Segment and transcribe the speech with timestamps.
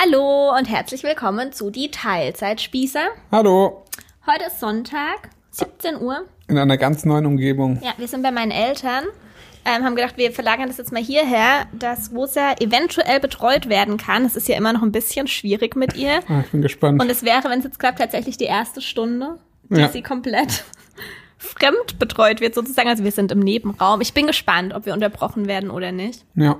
[0.00, 3.08] Hallo und herzlich willkommen zu die Teilzeitspießer.
[3.32, 3.84] Hallo.
[4.26, 6.24] Heute ist Sonntag, 17 Uhr.
[6.46, 7.80] In einer ganz neuen Umgebung.
[7.82, 9.04] Ja, wir sind bei meinen Eltern.
[9.64, 14.24] Ähm, haben gedacht, wir verlagern das jetzt mal hierher, dass Rosa eventuell betreut werden kann.
[14.24, 16.20] Es ist ja immer noch ein bisschen schwierig mit ihr.
[16.28, 17.02] Ah, ich bin gespannt.
[17.02, 19.38] Und es wäre, wenn es jetzt klappt, tatsächlich die erste Stunde,
[19.68, 19.88] die Ja.
[19.88, 20.62] sie komplett
[21.38, 22.88] fremd betreut wird sozusagen.
[22.88, 24.00] Also wir sind im Nebenraum.
[24.00, 26.24] Ich bin gespannt, ob wir unterbrochen werden oder nicht.
[26.36, 26.56] ja,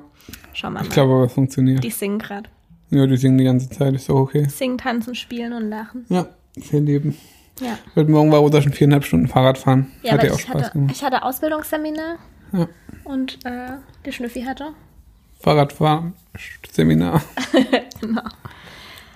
[0.54, 0.86] Schauen wir mal.
[0.86, 1.84] ich glaube, es funktioniert.
[1.84, 2.50] die singen gerade.
[2.90, 4.46] Ja, die singen die ganze Zeit, ist doch okay.
[4.48, 6.04] Singen, tanzen, spielen und lachen.
[6.08, 6.26] Ja,
[6.56, 7.16] sehr leben.
[7.60, 7.78] Ja.
[7.96, 9.90] Heute Morgen war Rosa schon viereinhalb Stunden Fahrrad fahren.
[10.02, 10.94] Ja, Hat ihr auch ich Spaß hatte, gemacht.
[10.96, 12.16] ich hatte Ausbildungsseminar
[12.52, 12.68] Ja.
[13.04, 13.70] und äh,
[14.06, 14.68] die Schnüffi hatte.
[15.40, 16.14] Fahrradfahren,
[16.70, 17.22] Seminar.
[18.00, 18.22] Genau.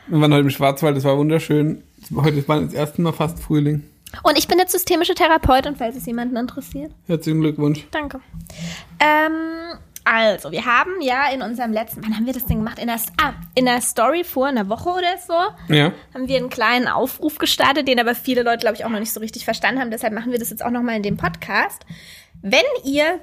[0.08, 1.84] Wir waren heute im Schwarzwald, das war wunderschön.
[2.14, 3.84] Heute war das erste Mal fast Frühling.
[4.24, 6.92] Und ich bin jetzt systemische Therapeutin, falls es jemanden interessiert.
[7.06, 7.86] Herzlichen Glückwunsch.
[7.92, 8.20] Danke.
[8.98, 12.78] Ähm, also, wir haben ja in unserem letzten, wann haben wir das denn gemacht?
[12.78, 16.50] In der, ah, in der Story vor einer Woche oder so Ja, haben wir einen
[16.50, 19.80] kleinen Aufruf gestartet, den aber viele Leute, glaube ich, auch noch nicht so richtig verstanden
[19.80, 19.90] haben.
[19.90, 21.86] Deshalb machen wir das jetzt auch nochmal in dem Podcast.
[22.42, 23.20] Wenn ihr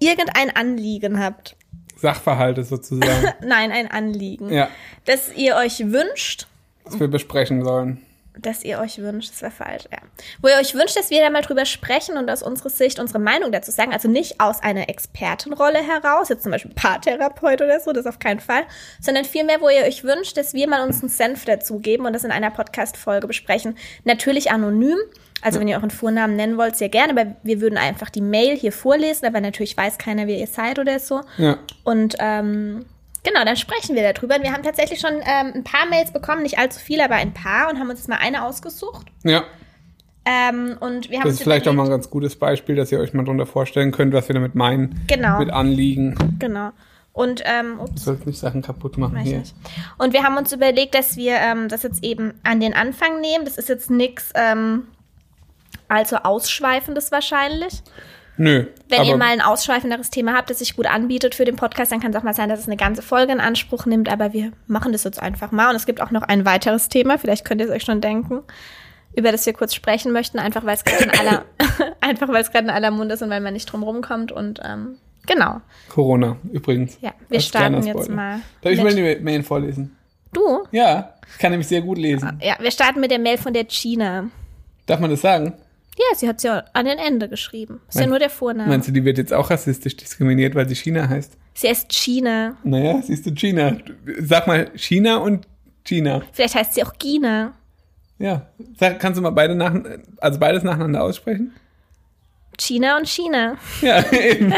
[0.00, 1.56] irgendein Anliegen habt,
[1.96, 3.32] Sachverhalte sozusagen.
[3.46, 4.68] nein, ein Anliegen, ja,
[5.04, 6.46] das ihr euch wünscht,
[6.84, 8.04] was wir besprechen sollen.
[8.38, 9.98] Dass ihr euch wünscht, das wäre falsch, ja.
[10.40, 13.18] Wo ihr euch wünscht, dass wir da mal drüber sprechen und aus unserer Sicht unsere
[13.18, 13.92] Meinung dazu sagen.
[13.92, 18.40] Also nicht aus einer Expertenrolle heraus, jetzt zum Beispiel Paartherapeut oder so, das auf keinen
[18.40, 18.62] Fall,
[19.00, 22.24] sondern vielmehr, wo ihr euch wünscht, dass wir mal uns einen Senf dazugeben und das
[22.24, 23.76] in einer Podcast-Folge besprechen.
[24.04, 24.98] Natürlich anonym.
[25.42, 28.56] Also wenn ihr euren Vornamen nennen wollt, sehr gerne, aber wir würden einfach die Mail
[28.56, 31.22] hier vorlesen, aber natürlich weiß keiner, wer ihr seid oder so.
[31.38, 32.84] Ja, Und ähm,
[33.22, 34.42] genau, dann sprechen wir darüber.
[34.42, 37.70] Wir haben tatsächlich schon ähm, ein paar Mails bekommen, nicht allzu viele, aber ein paar
[37.70, 39.06] und haben uns jetzt mal eine ausgesucht.
[39.24, 39.44] ja.
[40.26, 43.00] Ähm, und wir haben Das ist vielleicht auch mal ein ganz gutes Beispiel, dass ihr
[43.00, 45.00] euch mal darunter vorstellen könnt, was wir damit meinen.
[45.06, 45.38] Genau.
[45.38, 46.14] Mit Anliegen.
[46.38, 46.72] Genau.
[47.14, 49.38] Und ähm, Du ups, sollst nicht Sachen kaputt machen hier.
[49.38, 49.54] nicht.
[49.96, 53.46] Und wir haben uns überlegt, dass wir ähm, das jetzt eben an den Anfang nehmen.
[53.46, 54.88] Das ist jetzt nichts ähm,
[55.88, 57.82] allzu ausschweifendes wahrscheinlich.
[58.40, 58.64] Nö.
[58.88, 62.00] Wenn ihr mal ein ausschweifenderes Thema habt, das sich gut anbietet für den Podcast, dann
[62.00, 64.10] kann es auch mal sein, dass es eine ganze Folge in Anspruch nimmt.
[64.10, 65.68] Aber wir machen das jetzt einfach mal.
[65.68, 68.40] Und es gibt auch noch ein weiteres Thema, vielleicht könnt ihr es euch schon denken,
[69.14, 71.44] über das wir kurz sprechen möchten, einfach weil es gerade in aller,
[72.00, 74.32] einfach weil es gerade in aller Munde ist und weil man nicht drum rumkommt.
[74.32, 74.96] Und ähm,
[75.26, 75.60] genau.
[75.90, 76.96] Corona, übrigens.
[77.02, 78.40] Ja, wir Als starten jetzt mal.
[78.62, 79.94] Darf ich mal die Mail vorlesen?
[80.32, 80.60] Du?
[80.70, 82.40] Ja, ich kann nämlich sehr gut lesen.
[82.42, 84.30] Ja, wir starten mit der Mail von der Gina.
[84.86, 85.58] Darf man das sagen?
[85.98, 87.80] Ja, sie hat ja an den Ende geschrieben.
[87.88, 88.68] Ist ja Mein- nur der Vorname.
[88.68, 91.36] Meinst du, die wird jetzt auch rassistisch diskriminiert, weil sie China heißt?
[91.54, 92.56] Sie heißt Gina.
[92.64, 93.76] Naja, siehst du China.
[94.20, 95.46] Sag mal China und
[95.84, 96.22] China.
[96.32, 97.52] Vielleicht heißt sie auch Gina.
[98.18, 98.46] Ja.
[98.78, 99.74] Sag, kannst du mal beide nach,
[100.18, 101.52] also beides nacheinander aussprechen?
[102.58, 103.56] China und China.
[103.82, 104.54] Ja, eben.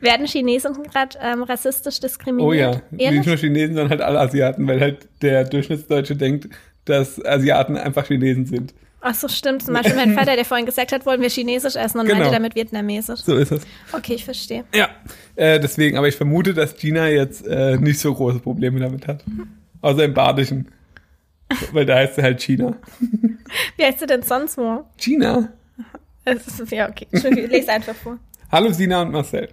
[0.00, 2.48] Werden Chinesen gerade ähm, rassistisch diskriminiert?
[2.48, 2.82] Oh ja.
[2.98, 3.20] Ehrlich?
[3.20, 6.48] Nicht nur Chinesen, sondern halt alle Asiaten, weil halt der Durchschnittsdeutsche denkt,
[6.84, 8.74] dass Asiaten einfach Chinesen sind.
[9.08, 9.62] Ach so, stimmt.
[9.64, 12.18] Zum Beispiel mein Vater, der vorhin gesagt hat, wollen wir Chinesisch essen und Genau.
[12.18, 13.20] meinte damit Vietnamesisch.
[13.20, 13.62] So ist es.
[13.92, 14.64] Okay, ich verstehe.
[14.74, 14.88] Ja.
[15.36, 19.22] Äh, deswegen, aber ich vermute, dass China jetzt äh, nicht so große Probleme damit hat.
[19.80, 20.72] Außer im Badischen.
[21.70, 22.74] Weil da heißt sie halt China.
[23.76, 24.84] Wie heißt du denn sonst wo?
[24.96, 25.50] China?
[26.24, 27.06] Ist, ja, okay.
[27.12, 28.18] Entschuldigung, lese einfach vor.
[28.50, 29.48] Hallo Sina und Marcel.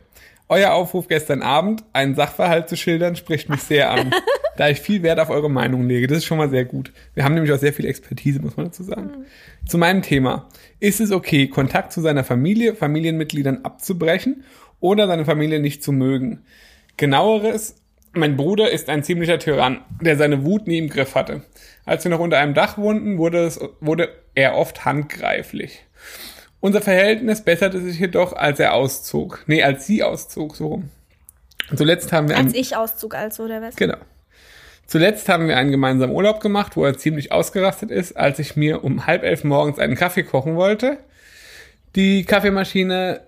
[0.49, 4.13] Euer Aufruf gestern Abend, einen Sachverhalt zu schildern, spricht mich sehr an,
[4.57, 6.07] da ich viel Wert auf eure Meinung lege.
[6.07, 6.91] Das ist schon mal sehr gut.
[7.13, 9.25] Wir haben nämlich auch sehr viel Expertise, muss man dazu sagen.
[9.65, 10.49] Zu meinem Thema.
[10.79, 14.43] Ist es okay, Kontakt zu seiner Familie, Familienmitgliedern abzubrechen
[14.79, 16.43] oder seine Familie nicht zu mögen?
[16.97, 17.77] Genaueres,
[18.11, 21.41] mein Bruder ist ein ziemlicher Tyrann, der seine Wut nie im Griff hatte.
[21.85, 25.85] Als wir noch unter einem Dach wohnten, wurde, es, wurde er oft handgreiflich.
[26.63, 29.43] Unser Verhältnis besserte sich jedoch, als er auszog.
[29.47, 30.89] Nee, als sie auszog, so rum.
[31.75, 33.75] Zuletzt haben wir Als einen, ich auszug also, oder was?
[33.75, 33.97] genau.
[34.87, 38.81] Zuletzt haben wir einen gemeinsamen Urlaub gemacht, wo er ziemlich ausgerastet ist, als ich mir
[38.85, 40.99] um halb elf morgens einen Kaffee kochen wollte.
[41.97, 43.19] Die Kaffeemaschine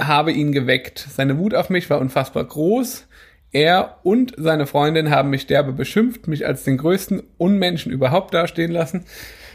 [0.00, 1.06] habe ihn geweckt.
[1.14, 3.06] Seine Wut auf mich war unfassbar groß.
[3.52, 8.72] Er und seine Freundin haben mich derbe beschimpft, mich als den größten Unmenschen überhaupt dastehen
[8.72, 9.04] lassen.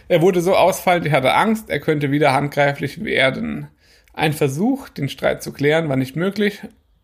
[0.07, 3.67] Er wurde so ausfallend, ich hatte Angst, er könnte wieder handgreiflich werden.
[4.13, 6.61] Ein Versuch, den Streit zu klären, war nicht möglich,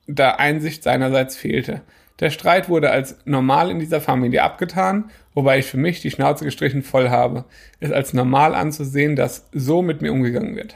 [0.08, 1.82] da Einsicht seinerseits fehlte.
[2.20, 6.44] Der Streit wurde als normal in dieser Familie abgetan, wobei ich für mich die Schnauze
[6.44, 7.46] gestrichen voll habe,
[7.80, 10.76] es als normal anzusehen, dass so mit mir umgegangen wird.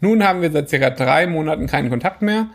[0.00, 2.48] Nun haben wir seit circa drei Monaten keinen Kontakt mehr,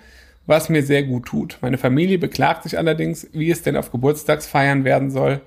[0.45, 1.57] was mir sehr gut tut.
[1.61, 5.41] Meine Familie beklagt sich allerdings, wie es denn auf Geburtstagsfeiern werden soll,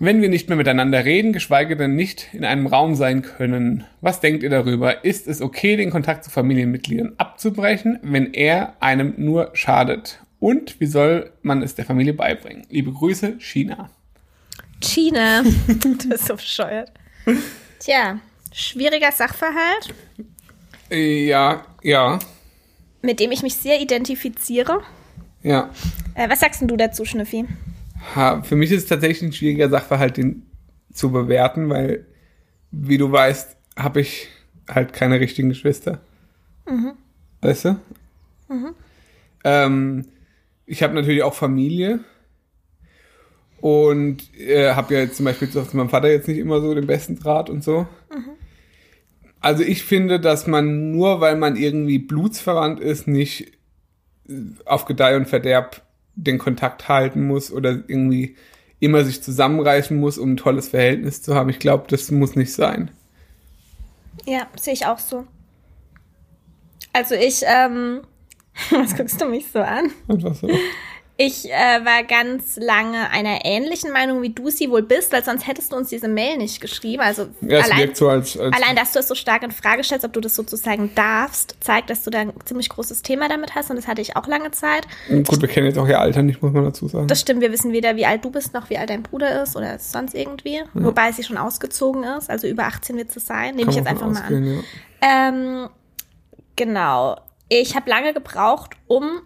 [0.00, 3.84] wenn wir nicht mehr miteinander reden, geschweige denn nicht in einem Raum sein können.
[4.00, 5.04] Was denkt ihr darüber?
[5.04, 10.20] Ist es okay, den Kontakt zu Familienmitgliedern abzubrechen, wenn er einem nur schadet?
[10.40, 12.66] Und wie soll man es der Familie beibringen?
[12.70, 13.90] Liebe Grüße, China.
[14.82, 15.42] China.
[16.08, 16.90] das ist so bescheuert.
[17.78, 18.18] Tja,
[18.52, 19.94] schwieriger Sachverhalt,
[20.90, 22.18] Ja, ja,
[23.02, 24.80] mit dem ich mich sehr identifiziere.
[25.42, 25.70] ja.
[26.14, 27.44] Äh, was sagst denn du dazu, Schnüffi?
[28.42, 30.46] Für mich ist es tatsächlich ein schwieriger Sachverhalt, den
[30.92, 32.06] zu bewerten, weil,
[32.70, 34.28] wie du weißt, habe ich
[34.68, 36.00] halt keine richtigen Geschwister.
[37.40, 37.80] Weißt du?
[39.44, 40.06] Ähm,
[40.66, 42.00] ich habe natürlich auch Familie
[43.60, 46.86] und äh, habe ja jetzt zum Beispiel zu meinem Vater jetzt nicht immer so den
[46.86, 47.86] besten Draht und so.
[49.40, 53.52] Also ich finde, dass man nur, weil man irgendwie blutsverwandt ist, nicht
[54.64, 55.82] auf Gedeih und Verderb
[56.24, 58.36] den Kontakt halten muss oder irgendwie
[58.78, 61.50] immer sich zusammenreißen muss, um ein tolles Verhältnis zu haben.
[61.50, 62.90] Ich glaube, das muss nicht sein.
[64.26, 65.26] Ja, sehe ich auch so.
[66.92, 68.00] Also ich, ähm,
[68.70, 69.90] was guckst du mich so an?
[70.08, 70.48] Einfach so.
[71.22, 75.46] Ich äh, war ganz lange einer ähnlichen Meinung, wie du sie wohl bist, weil sonst
[75.46, 77.02] hättest du uns diese Mail nicht geschrieben.
[77.02, 80.06] Also Ja, allein, so als, als allein, dass du es so stark in Frage stellst,
[80.06, 83.68] ob du das sozusagen darfst, zeigt, dass du da ein ziemlich großes Thema damit hast
[83.68, 84.86] und das hatte ich auch lange Zeit.
[85.08, 87.06] gut, wir kennen jetzt auch ihr Alter nicht, muss man dazu sagen.
[87.06, 89.56] Das stimmt, wir wissen weder, wie alt du bist, noch wie alt dein Bruder ist
[89.56, 90.62] oder sonst irgendwie.
[90.72, 93.56] Wobei sie schon ausgezogen ist, also über 18 wird sie sein.
[93.56, 94.24] Nehme ich jetzt einfach von mal an.
[94.24, 94.64] ausgehen,
[95.02, 95.28] ja.
[95.28, 95.68] Ähm,
[96.56, 97.16] genau.
[97.50, 99.20] Ich habe lange gebraucht, um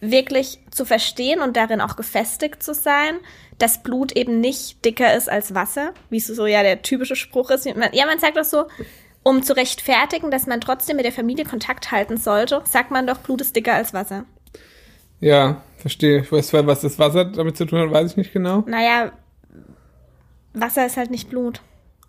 [0.00, 3.16] wirklich zu verstehen und darin auch gefestigt zu sein,
[3.58, 7.50] dass Blut eben nicht dicker ist als Wasser, wie es so ja der typische Spruch
[7.50, 7.64] ist.
[7.76, 8.66] Man- Ja, man sagt das so,
[9.22, 13.18] um zu rechtfertigen, dass man trotzdem mit der Familie Kontakt halten sollte, sagt man doch,
[13.18, 14.24] Blut ist dicker als Wasser.
[15.20, 16.20] Ja, verstehe.
[16.20, 18.62] Ich weiß zwar, was das Wasser damit zu tun hat, weiß ich nicht genau.
[18.66, 19.12] Naja,
[20.52, 21.60] Wasser ist halt nicht Blut.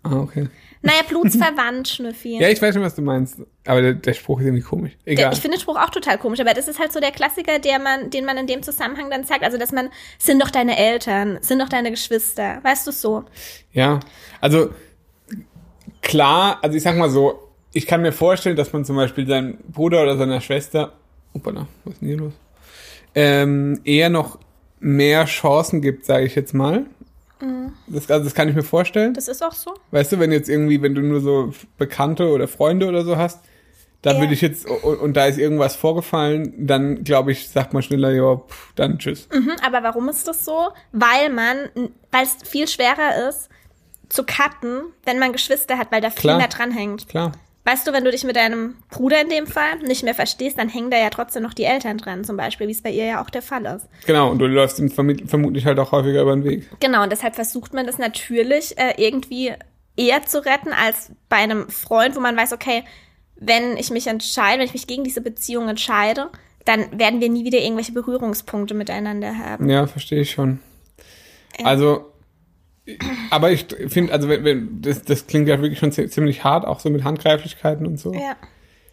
[0.02, 0.48] Ah, okay.
[0.82, 2.38] Naja, blutsverwandt, Schnüffi.
[2.40, 3.40] Ja, ich weiß schon, was du meinst.
[3.66, 4.92] Aber der, der Spruch ist irgendwie komisch.
[5.04, 5.32] Der, Egal.
[5.32, 7.78] ich finde den Spruch auch total komisch, aber das ist halt so der Klassiker, der
[7.78, 9.42] man, den man in dem Zusammenhang dann sagt.
[9.42, 13.24] Also, dass man, sind doch deine Eltern, sind doch deine Geschwister, weißt du so?
[13.72, 14.00] Ja,
[14.40, 14.70] also
[16.00, 19.58] klar, also ich sag mal so, ich kann mir vorstellen, dass man zum Beispiel seinem
[19.68, 20.94] Bruder oder seiner Schwester,
[21.34, 22.32] opala, was ist denn hier los?
[23.14, 24.38] Ähm, eher noch
[24.80, 26.86] mehr Chancen gibt, sage ich jetzt mal.
[27.86, 29.14] Das, also das kann ich mir vorstellen.
[29.14, 29.72] Das ist auch so.
[29.90, 33.40] Weißt du, wenn jetzt irgendwie, wenn du nur so Bekannte oder Freunde oder so hast,
[34.02, 34.22] dann Ja.
[34.22, 38.10] würde ich jetzt, und, und da ist irgendwas vorgefallen, dann glaube ich, sagt man schneller,
[38.12, 39.28] ja, pff, dann tschüss.
[39.32, 40.68] Mhm, aber warum ist das so?
[40.92, 41.68] Weil man,
[42.12, 43.48] weil es viel schwerer ist
[44.08, 46.38] zu cutten, wenn man Geschwister hat, weil da viel Klar.
[46.38, 47.08] mehr dranhängt.
[47.08, 47.32] Klar.
[47.70, 50.70] Weißt du, wenn du dich mit deinem Bruder in dem Fall nicht mehr verstehst, dann
[50.70, 53.22] hängen da ja trotzdem noch die Eltern dran, zum Beispiel, wie es bei ihr ja
[53.22, 53.88] auch der Fall ist.
[54.06, 56.66] Genau, und du läufst ihm verm- vermutlich halt auch häufiger über den Weg.
[56.80, 59.52] Genau, und deshalb versucht man das natürlich äh, irgendwie
[59.96, 62.84] eher zu retten als bei einem Freund, wo man weiß, okay,
[63.36, 66.30] wenn ich mich entscheide, wenn ich mich gegen diese Beziehung entscheide,
[66.64, 69.68] dann werden wir nie wieder irgendwelche Berührungspunkte miteinander haben.
[69.68, 70.60] Ja, verstehe ich schon.
[71.64, 72.12] Also,
[73.30, 76.64] aber ich finde, also wenn, wenn das, das klingt ja wirklich schon zi- ziemlich hart,
[76.66, 78.12] auch so mit Handgreiflichkeiten und so.
[78.14, 78.36] Ja.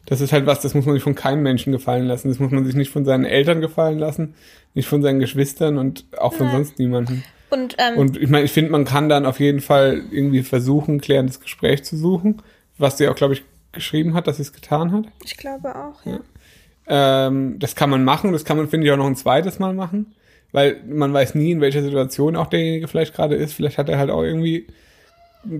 [0.07, 2.27] Das ist halt was, das muss man sich von keinem Menschen gefallen lassen.
[2.29, 4.35] Das muss man sich nicht von seinen Eltern gefallen lassen,
[4.75, 6.55] nicht von seinen Geschwistern und auch von Nein.
[6.57, 7.23] sonst niemandem.
[7.49, 10.95] Und, ähm, Und ich meine, ich finde, man kann dann auf jeden Fall irgendwie versuchen,
[10.95, 12.41] ein klärendes Gespräch zu suchen,
[12.77, 15.05] was sie auch, glaube ich, geschrieben hat, dass sie es getan hat.
[15.23, 16.19] ich glaube auch, ja.
[16.87, 19.73] Ähm, das kann man machen, das kann man, finde ich, auch noch ein zweites Mal
[19.73, 20.13] machen,
[20.55, 23.51] weil man weiß nie, in welcher Situation auch derjenige vielleicht gerade ist.
[23.51, 24.67] Vielleicht hat er halt auch irgendwie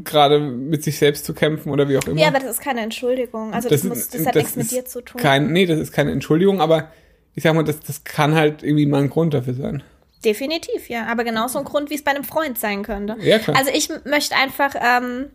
[0.05, 2.20] gerade mit sich selbst zu kämpfen oder wie auch immer.
[2.20, 3.53] Ja, aber das ist keine Entschuldigung.
[3.53, 5.20] Also das, muss, das hat nichts mit dir zu tun.
[5.20, 6.91] Kein, nee, das ist keine Entschuldigung, aber
[7.36, 9.84] ich sag mal, das, das kann halt irgendwie mal ein Grund dafür sein.
[10.24, 11.08] Definitiv, ja.
[11.08, 13.17] Aber genauso ein Grund, wie es bei einem Freund sein könnte.
[13.20, 13.58] Ja, klar.
[13.58, 15.25] Also ich möchte einfach, ähm,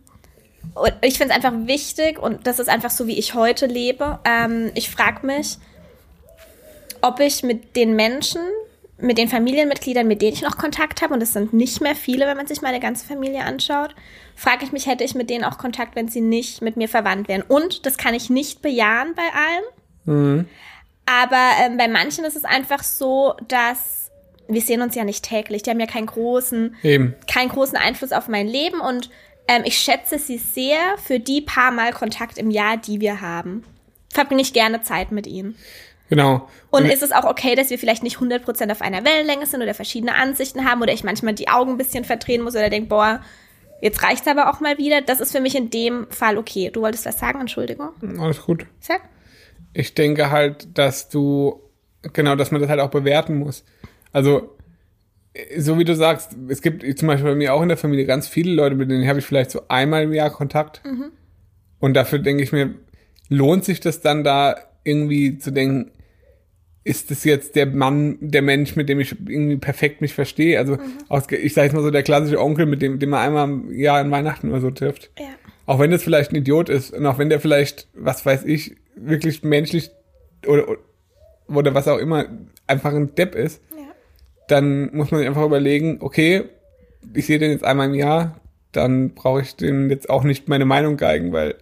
[1.03, 4.17] ich finde es einfach wichtig und das ist einfach so, wie ich heute lebe.
[4.25, 5.59] Ähm, ich frage mich,
[7.01, 8.41] ob ich mit den Menschen,
[9.01, 12.27] mit den Familienmitgliedern, mit denen ich noch Kontakt habe, und es sind nicht mehr viele,
[12.27, 13.95] wenn man sich meine ganze Familie anschaut,
[14.35, 17.27] frage ich mich, hätte ich mit denen auch Kontakt, wenn sie nicht mit mir verwandt
[17.27, 17.41] wären.
[17.41, 19.63] Und das kann ich nicht bejahen bei allen.
[21.05, 24.01] Aber ähm, bei manchen ist es einfach so, dass
[24.47, 25.63] wir sehen uns ja nicht täglich.
[25.63, 27.15] Die haben ja keinen großen, Eben.
[27.31, 29.09] keinen großen Einfluss auf mein Leben und
[29.47, 33.63] ähm, ich schätze sie sehr für die paar Mal Kontakt im Jahr, die wir haben.
[34.13, 35.55] Verbringe ich gerne Zeit mit ihnen.
[36.11, 36.45] Genau.
[36.71, 39.73] Und ist es auch okay, dass wir vielleicht nicht 100% auf einer Wellenlänge sind oder
[39.73, 43.21] verschiedene Ansichten haben oder ich manchmal die Augen ein bisschen verdrehen muss oder denke, boah,
[43.79, 44.99] jetzt reicht's aber auch mal wieder.
[44.99, 46.69] Das ist für mich in dem Fall okay.
[46.69, 47.91] Du wolltest was sagen, Entschuldigung.
[48.19, 48.65] alles gut.
[48.81, 48.99] Sag.
[49.71, 51.61] Ich denke halt, dass du,
[52.11, 53.63] genau, dass man das halt auch bewerten muss.
[54.11, 54.57] Also,
[55.57, 58.27] so wie du sagst, es gibt zum Beispiel bei mir auch in der Familie ganz
[58.27, 60.81] viele Leute, mit denen habe ich vielleicht so einmal im Jahr Kontakt.
[61.79, 62.75] Und dafür denke ich mir,
[63.29, 65.91] lohnt sich das dann da irgendwie zu denken,
[66.83, 70.57] ist das jetzt der Mann, der Mensch, mit dem ich irgendwie perfekt mich verstehe?
[70.57, 70.77] Also,
[71.09, 73.71] aus, ich sage jetzt mal so, der klassische Onkel, mit dem, den man einmal im
[73.79, 75.11] Jahr an Weihnachten oder so trifft.
[75.19, 75.25] Ja.
[75.67, 78.75] Auch wenn das vielleicht ein Idiot ist und auch wenn der vielleicht, was weiß ich,
[78.95, 79.91] wirklich menschlich
[80.47, 80.65] oder,
[81.47, 82.25] oder was auch immer,
[82.67, 83.83] einfach ein Depp ist, Ja.
[84.47, 86.43] dann muss man sich einfach überlegen, okay,
[87.13, 88.39] ich sehe den jetzt einmal im Jahr,
[88.71, 91.55] dann brauche ich den jetzt auch nicht meine Meinung geigen, weil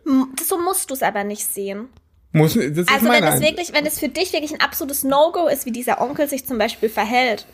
[0.44, 1.88] So musst du es aber nicht sehen.
[2.32, 5.72] Muss, Also wenn es wirklich, wenn es für dich wirklich ein absolutes No-Go ist, wie
[5.72, 7.46] dieser Onkel sich zum Beispiel verhält,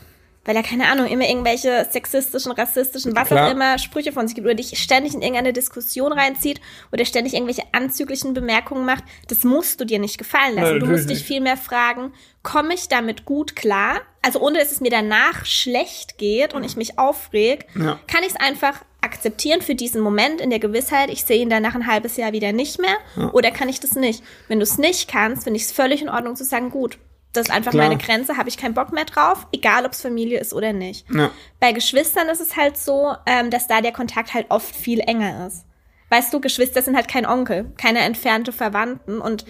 [0.46, 3.48] weil er, keine Ahnung, immer irgendwelche sexistischen, rassistischen, was Klar.
[3.48, 6.60] auch immer Sprüche von sich gibt oder dich ständig in irgendeine Diskussion reinzieht
[6.92, 10.70] oder ständig irgendwelche anzüglichen Bemerkungen macht, das musst du dir nicht gefallen lassen.
[10.78, 12.12] Nein, du musst dich vielmehr fragen,
[12.42, 14.00] komme ich damit gut klar?
[14.22, 17.98] Also ohne, dass es mir danach schlecht geht und ich mich aufreg, Ja.
[18.06, 21.74] kann ich es einfach akzeptieren für diesen Moment in der Gewissheit, ich sehe ihn danach
[21.76, 22.96] ein halbes Jahr wieder nicht mehr
[23.32, 24.22] oder kann ich das nicht?
[24.48, 26.98] Wenn du es nicht kannst, finde ich es völlig in Ordnung zu sagen, gut,
[27.36, 27.88] das ist einfach Klar.
[27.88, 31.06] meine Grenze, habe ich keinen Bock mehr drauf, egal ob es Familie ist oder nicht.
[31.12, 31.30] Ja.
[31.60, 35.46] Bei Geschwistern ist es halt so, ähm, dass da der Kontakt halt oft viel enger
[35.46, 35.64] ist.
[36.08, 39.44] Weißt du, Geschwister sind halt kein Onkel, keine entfernte Verwandten und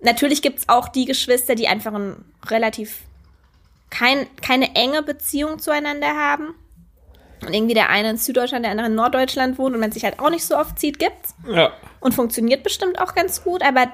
[0.00, 3.02] natürlich gibt's auch die Geschwister, die einfach ein relativ
[3.90, 6.54] kein, keine enge Beziehung zueinander haben.
[7.46, 10.18] Und irgendwie der eine in Süddeutschland, der andere in Norddeutschland wohnt und man sich halt
[10.18, 11.34] auch nicht so oft sieht, gibt's.
[11.46, 11.72] Ja.
[12.00, 13.92] Und funktioniert bestimmt auch ganz gut, aber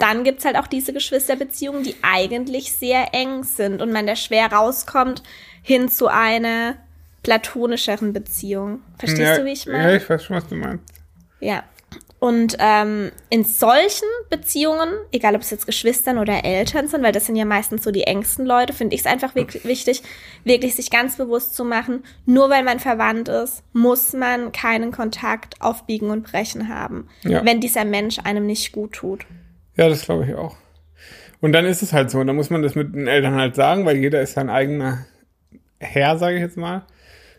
[0.00, 4.52] dann gibt's halt auch diese Geschwisterbeziehungen, die eigentlich sehr eng sind und man da schwer
[4.52, 5.22] rauskommt
[5.62, 6.76] hin zu einer
[7.22, 8.80] platonischeren Beziehung.
[8.98, 9.96] Verstehst ja, du, wie ich Ja, meine?
[9.96, 10.84] ich weiß schon, was du meinst.
[11.40, 11.64] Ja.
[12.18, 17.24] Und ähm, in solchen Beziehungen, egal ob es jetzt Geschwistern oder Eltern sind, weil das
[17.24, 20.02] sind ja meistens so die engsten Leute, finde ich es einfach wirklich wichtig,
[20.44, 25.54] wirklich sich ganz bewusst zu machen, nur weil man verwandt ist, muss man keinen Kontakt
[25.62, 27.42] auf Biegen und Brechen haben, Ja.
[27.44, 29.24] wenn dieser Mensch einem nicht gut tut.
[29.80, 30.56] Ja, das glaube ich auch.
[31.40, 33.86] Und dann ist es halt so, dann muss man das mit den Eltern halt sagen,
[33.86, 35.06] weil jeder ist sein eigener
[35.78, 36.84] Herr, sage ich jetzt mal.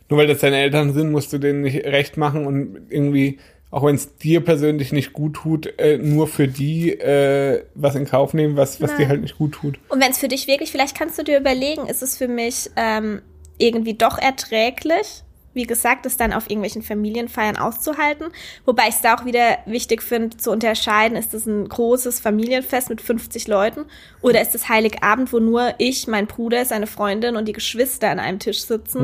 [0.09, 3.37] Nur weil das deine Eltern sind, musst du denen nicht recht machen und irgendwie,
[3.69, 8.05] auch wenn es dir persönlich nicht gut tut, äh, nur für die äh, was in
[8.05, 9.77] Kauf nehmen, was, was dir halt nicht gut tut.
[9.89, 12.71] Und wenn es für dich wirklich, vielleicht kannst du dir überlegen, ist es für mich
[12.75, 13.21] ähm,
[13.59, 18.27] irgendwie doch erträglich, wie gesagt, es dann auf irgendwelchen Familienfeiern auszuhalten.
[18.65, 22.89] Wobei ich es da auch wieder wichtig finde, zu unterscheiden, ist es ein großes Familienfest
[22.89, 23.85] mit 50 Leuten
[24.21, 28.19] oder ist es Heiligabend, wo nur ich, mein Bruder, seine Freundin und die Geschwister an
[28.19, 28.99] einem Tisch sitzen.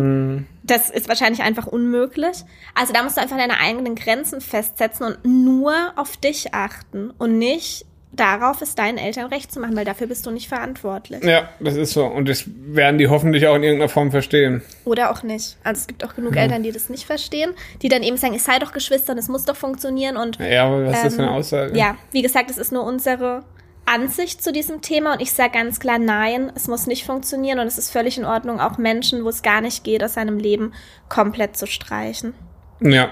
[0.63, 2.43] Das ist wahrscheinlich einfach unmöglich.
[2.75, 7.37] Also da musst du einfach deine eigenen Grenzen festsetzen und nur auf dich achten und
[7.37, 7.85] nicht
[8.19, 11.23] darauf, es deinen Eltern recht zu machen, weil dafür bist du nicht verantwortlich.
[11.23, 12.05] Ja, das ist so.
[12.05, 14.61] Und das werden die hoffentlich auch in irgendeiner Form verstehen.
[14.85, 15.57] Oder auch nicht.
[15.63, 18.43] Also es gibt auch genug Eltern, die das nicht verstehen, die dann eben sagen, ich
[18.43, 21.21] sei doch Geschwister und es muss doch funktionieren und Ja, aber was ist das für
[21.21, 21.77] eine Ähm, Aussage?
[21.77, 23.43] ja, wie gesagt, es ist nur unsere
[23.85, 27.67] Ansicht zu diesem Thema und ich sage ganz klar, nein, es muss nicht funktionieren und
[27.67, 30.73] es ist völlig in Ordnung, auch Menschen, wo es gar nicht geht, aus seinem Leben
[31.07, 32.33] komplett zu streichen.
[32.81, 33.11] Ja,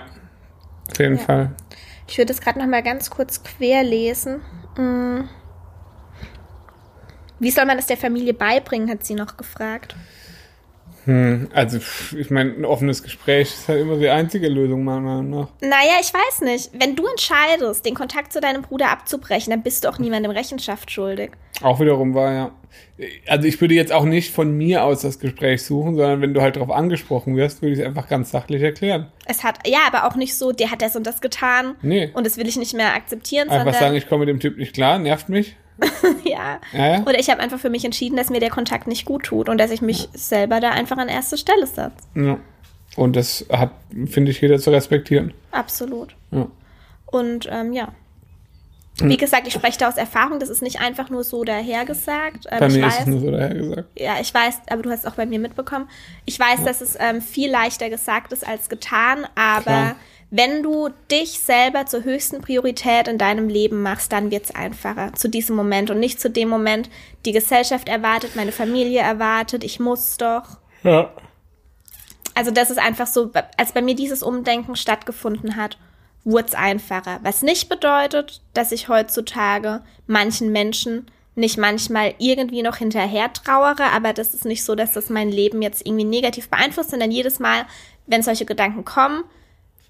[0.92, 1.24] auf jeden Ja.
[1.24, 1.52] Fall.
[2.08, 4.42] Ich würde es gerade noch mal ganz kurz querlesen.
[7.40, 9.96] Wie soll man das der Familie beibringen, hat sie noch gefragt.
[11.06, 11.80] Hm, also,
[12.18, 15.48] ich meine, ein offenes Gespräch ist halt immer die einzige Lösung, meiner Meinung nach.
[15.62, 16.72] Naja, ich weiß nicht.
[16.74, 20.90] Wenn du entscheidest, den Kontakt zu deinem Bruder abzubrechen, dann bist du auch niemandem Rechenschaft
[20.92, 21.32] schuldig.
[21.62, 22.52] Auch wiederum war, ja.
[23.28, 26.42] Also ich würde jetzt auch nicht von mir aus das Gespräch suchen, sondern wenn du
[26.42, 29.08] halt darauf angesprochen wirst, würde ich es einfach ganz sachlich erklären.
[29.26, 31.76] Es hat, ja, aber auch nicht so, der hat das und das getan.
[31.82, 32.10] Nee.
[32.14, 34.74] Und das will ich nicht mehr akzeptieren, Einfach sagen, ich komme mit dem Typ nicht
[34.74, 35.56] klar, nervt mich.
[36.24, 36.60] ja.
[36.74, 37.02] Ja, ja.
[37.02, 39.58] Oder ich habe einfach für mich entschieden, dass mir der Kontakt nicht gut tut und
[39.58, 41.94] dass ich mich selber da einfach an erste Stelle setze.
[42.16, 42.40] ja.
[42.96, 43.72] Und das hat,
[44.06, 45.34] finde ich, jeder zu respektieren.
[45.52, 46.16] Absolut.
[46.32, 46.48] Ja.
[47.08, 47.90] Und ähm, ja.
[49.00, 49.10] Hm.
[49.10, 52.46] Wie gesagt, ich spreche da aus Erfahrung, das ist nicht einfach nur so dahergesagt.
[52.50, 54.00] Ähm, Bei mir ist weiß, es nur so daher gesagt.
[54.00, 55.90] ja, ich weiß, aber du hast es auch bei mir mitbekommen.
[56.24, 59.96] Ich weiß, dass es ähm, viel leichter gesagt ist als getan, aber Klar.
[60.32, 65.14] Wenn du dich selber zur höchsten Priorität in deinem Leben machst, dann wird es einfacher
[65.14, 66.90] zu diesem Moment und nicht zu dem Moment,
[67.26, 70.58] die Gesellschaft erwartet, meine Familie erwartet, ich muss doch.
[70.84, 71.12] Ja.
[72.34, 75.78] Also das ist einfach so, als bei mir dieses Umdenken stattgefunden hat,
[76.26, 77.20] wurde es einfacher.
[77.24, 81.06] Was nicht bedeutet, dass ich heutzutage manchen Menschen
[81.36, 85.62] nicht manchmal irgendwie noch hinterher trauere, aber das ist nicht so, dass das mein Leben
[85.62, 87.66] jetzt irgendwie negativ beeinflusst, sondern jedes Mal,
[88.08, 89.24] wenn solche Gedanken kommen,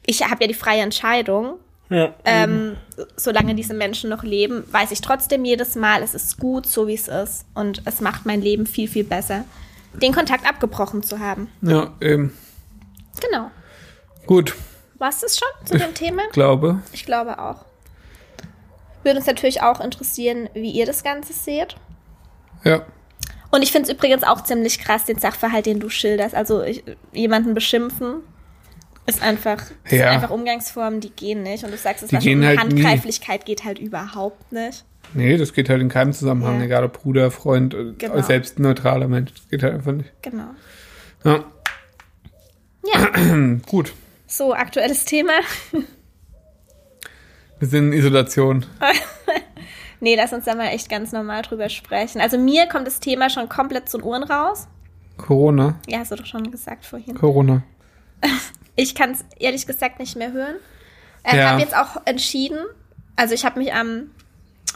[0.05, 1.55] ich habe ja die freie Entscheidung,
[1.89, 2.13] Ja.
[2.25, 2.77] ähm,
[3.15, 6.93] solange diese Menschen noch leben, weiß ich trotzdem jedes Mal, es ist gut, so wie
[6.95, 9.45] es ist und es macht mein Leben viel, viel besser,
[9.93, 11.49] den Kontakt abgebrochen zu haben.
[11.61, 12.35] ja, eben.
[13.21, 13.49] Genau.
[14.25, 14.55] Gut,
[14.97, 16.23] Was ist schon zu dem Thema?
[16.33, 16.81] glaube.
[16.91, 17.63] Ich glaube auch.
[19.03, 21.75] Würde uns natürlich auch interessieren, wie ihr das Ganze seht.
[22.63, 22.81] Ja.
[23.51, 26.33] Und ich finde es übrigens auch ziemlich krass, den Sachverhalt, den du schilderst.
[26.33, 26.83] Also ich,
[27.13, 28.15] jemanden beschimpfen
[29.07, 29.89] ist einfach, Ja.
[29.89, 31.63] sind einfach Umgangsformen, die gehen nicht.
[31.63, 32.83] Und du sagst, es Die schon gehen halt nie.
[32.83, 34.83] Handgreiflichkeit geht halt überhaupt nicht.
[35.13, 36.65] Nee, das geht halt in keinem Zusammenhang, Ja.
[36.65, 38.21] egal ob Bruder, Freund, äh, Genau.
[38.21, 39.33] selbst neutraler Mensch.
[39.33, 40.11] Das geht halt einfach nicht.
[40.21, 40.47] Genau.
[41.23, 41.43] Ja,
[42.93, 43.09] Ja,
[43.67, 43.93] gut.
[44.27, 45.33] so aktuelles Thema.
[47.59, 48.65] Wir sind in Isolation.
[50.01, 52.19] Nee, lass uns da mal echt ganz normal drüber sprechen.
[52.21, 54.67] Also mir kommt das Thema schon komplett zu den Ohren raus.
[55.17, 55.79] Corona.
[55.87, 57.15] Ja, hast du doch schon gesagt vorhin.
[57.15, 57.63] Corona.
[58.75, 60.55] Ich kann es ehrlich gesagt nicht mehr hören.
[61.25, 61.51] Ich Ja.
[61.51, 62.59] habe jetzt auch entschieden,
[63.15, 64.11] also ich habe mich am,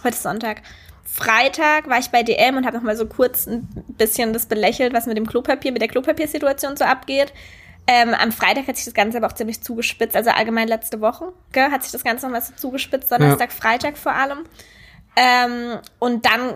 [0.04, 0.62] heute ist Sonntag,
[1.06, 4.94] Freitag war ich bei DM und habe noch mal so kurz ein bisschen das belächelt,
[4.94, 7.34] was mit dem Klopapier, mit der Klopapiersituation so abgeht.
[7.88, 11.34] Ähm, am Freitag hat sich das Ganze aber auch ziemlich zugespitzt, also allgemein letzte Woche,
[11.52, 14.46] gell, hat sich das Ganze nochmal so zugespitzt, Donnerstag, Freitag vor allem.
[15.16, 16.54] Ähm, und dann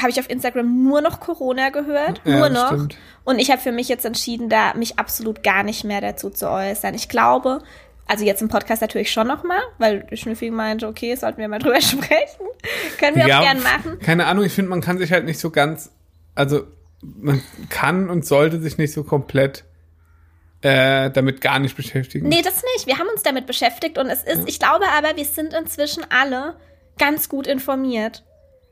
[0.00, 2.68] habe ich auf Instagram nur noch Corona gehört, Ja, nur noch.
[2.68, 2.96] stimmt.
[3.24, 6.50] Und ich habe für mich jetzt entschieden, da mich absolut gar nicht mehr dazu zu
[6.50, 6.94] äußern.
[6.94, 7.62] Ich glaube,
[8.06, 11.58] also jetzt im Podcast natürlich schon noch mal, weil Schnüffel meinte, okay, sollten wir mal
[11.60, 12.46] drüber sprechen.
[12.98, 13.98] Können wir auch gern machen.
[14.00, 15.90] Keine Ahnung, ich finde, man kann sich halt nicht so ganz,
[16.34, 16.64] also
[17.02, 19.64] man kann und sollte sich nicht so komplett
[20.62, 22.28] äh, damit gar nicht beschäftigen.
[22.28, 22.86] Nee, das nicht.
[22.86, 26.56] Wir haben uns damit beschäftigt und es ist, ich glaube aber, wir sind inzwischen alle
[26.98, 28.24] ganz gut informiert.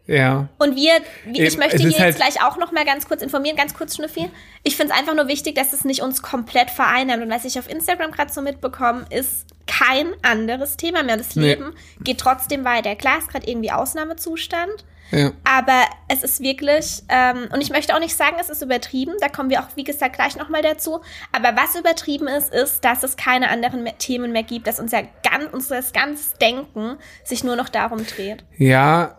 [0.08, 0.48] Ja.
[0.58, 0.92] Und wir,
[1.26, 3.94] wie, ich möchte hier jetzt halt- gleich auch noch mal ganz kurz informieren, ganz kurz,
[3.96, 4.30] Schnüffi.
[4.62, 7.22] Ich finde es einfach nur wichtig, dass es nicht uns komplett vereinnahmt.
[7.22, 11.18] Und was ich auf Instagram gerade so mitbekomme, ist kein anderes Thema mehr.
[11.18, 11.50] Das Nee.
[11.50, 12.96] Leben geht trotzdem weiter.
[12.96, 15.32] Klar ist gerade irgendwie Ausnahmezustand, Ja.
[15.44, 19.28] aber es ist wirklich, ähm, und ich möchte auch nicht sagen, es ist übertrieben, da
[19.28, 21.02] kommen wir auch, wie gesagt, gleich nochmal dazu.
[21.32, 25.02] Aber was übertrieben ist, ist, dass es keine anderen mehr, Themen mehr gibt, dass unser,
[25.02, 28.44] ganz, unser ganzes Denken sich nur noch darum dreht.
[28.56, 29.18] Ja.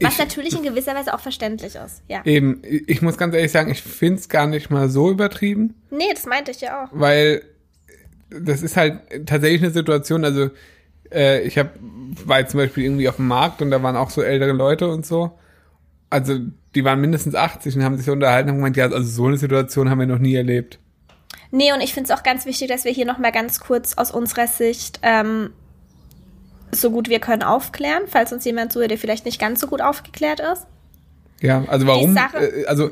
[0.00, 2.22] Was ich, natürlich in gewisser Weise auch verständlich ist, ja.
[2.24, 6.12] Eben, ich muss ganz ehrlich sagen, ich finde es gar nicht mal so übertrieben, Nee,
[6.12, 6.88] das meinte ich ja auch.
[6.92, 7.42] weil
[8.30, 10.50] das ist halt tatsächlich eine Situation, also
[11.12, 11.70] äh, ich hab,
[12.24, 14.88] war jetzt zum Beispiel irgendwie auf dem Markt und da waren auch so ältere Leute
[14.88, 15.38] und so.
[16.10, 16.38] Also
[16.74, 19.90] die waren mindestens 80 und haben sich unterhalten und gemeint, ja, also so eine Situation
[19.90, 20.78] haben wir noch nie erlebt.
[21.52, 24.10] Nee, und ich finde es auch ganz wichtig, dass wir hier nochmal ganz kurz aus
[24.10, 25.50] unserer Sicht ähm,
[26.76, 29.80] so gut wir können aufklären, falls uns jemand zuhört, der vielleicht nicht ganz so gut
[29.80, 30.66] aufgeklärt ist.
[31.40, 32.16] Ja, also warum?
[32.16, 32.90] Äh, also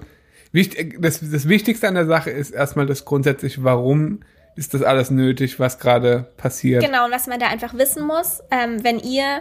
[0.53, 4.21] wichtig, das, das Wichtigste an der Sache ist erstmal das grundsätzliche, warum
[4.57, 6.85] ist das alles nötig, was gerade passiert.
[6.85, 9.41] Genau, und was man da einfach wissen muss, ähm, wenn ihr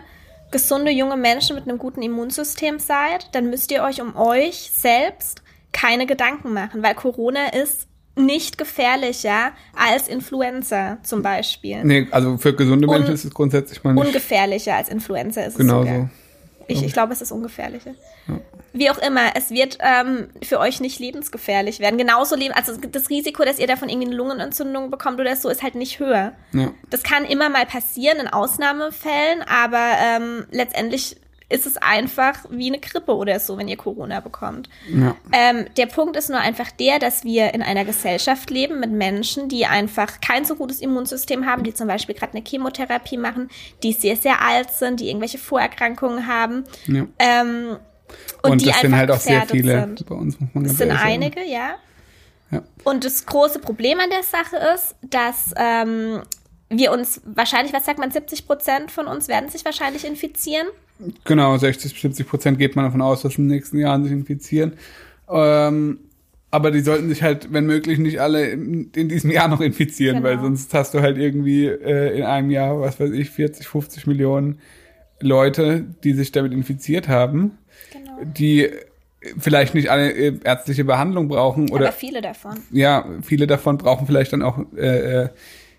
[0.51, 5.41] gesunde junge Menschen mit einem guten Immunsystem seid, dann müsst ihr euch um euch selbst
[5.71, 11.83] keine Gedanken machen, weil Corona ist nicht gefährlicher als Influenza zum Beispiel.
[11.83, 15.53] Nee, also für gesunde Un- Menschen ist es grundsätzlich mal nicht Ungefährlicher als Influenza ist
[15.53, 16.09] es genau so.
[16.67, 17.91] Ich, ich glaube, es ist ungefährlicher.
[18.71, 21.97] Wie auch immer, es wird ähm, für euch nicht lebensgefährlich werden.
[21.97, 25.61] Genauso leben, also das Risiko, dass ihr davon irgendwie eine Lungenentzündung bekommt oder so, ist
[25.61, 26.31] halt nicht höher.
[26.53, 26.71] Ja.
[26.89, 31.17] Das kann immer mal passieren in Ausnahmefällen, aber ähm, letztendlich
[31.53, 34.69] ist es einfach wie eine Grippe oder so, wenn ihr Corona bekommt.
[34.91, 35.15] Ja.
[35.31, 39.49] Ähm, der Punkt ist nur einfach der, dass wir in einer Gesellschaft leben mit Menschen,
[39.49, 43.49] die einfach kein so gutes Immunsystem haben, die zum Beispiel gerade eine Chemotherapie machen,
[43.83, 46.63] die sehr, sehr alt sind, die irgendwelche Vorerkrankungen haben.
[46.87, 47.05] Ja.
[47.19, 47.77] Ähm,
[48.41, 50.05] und, Und, die das sind halt auch sehr viele sind.
[50.07, 51.13] bei uns, muss man Es ganz sind ehrlich sagen.
[51.13, 51.75] einige, ja.
[52.51, 52.63] Ja.
[52.83, 56.21] Und das große Problem an der Sache ist, dass ähm,
[56.69, 60.67] wir uns wahrscheinlich, was sagt man, 70 Prozent von uns werden sich wahrscheinlich infizieren.
[61.25, 64.11] Genau, 60 bis 70 Prozent geht man davon aus, dass in den nächsten Jahren sich
[64.11, 64.73] infizieren.
[65.29, 65.99] Ähm,
[66.51, 70.17] aber die sollten sich halt, wenn möglich, nicht alle in, in diesem Jahr noch infizieren,
[70.17, 70.27] Genau.
[70.29, 74.05] weil sonst hast du halt irgendwie äh, in einem Jahr, was weiß ich, 40, 50
[74.07, 74.59] Millionen
[75.19, 77.57] Leute, die sich damit infiziert haben,
[77.91, 78.19] Genau.
[78.23, 78.69] die
[79.39, 82.57] vielleicht nicht alle äh, ärztliche Behandlung brauchen oder Aber viele davon.
[82.71, 85.29] ja, viele davon brauchen vielleicht dann auch äh,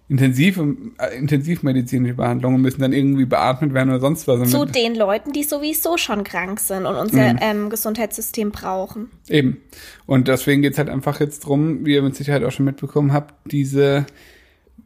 [0.09, 4.51] intensive, äh, intensivmedizinische Behandlung und müssen dann irgendwie beatmet werden oder sonst was.
[4.51, 9.11] Zu den Leuten, die sowieso schon krank sind und unser ähm, Gesundheitssystem brauchen.
[9.29, 9.59] Eben.
[10.07, 13.35] Und deswegen geht's halt einfach jetzt drum, wie ihr mit Sicherheit auch schon mitbekommen habt,
[13.51, 14.07] diese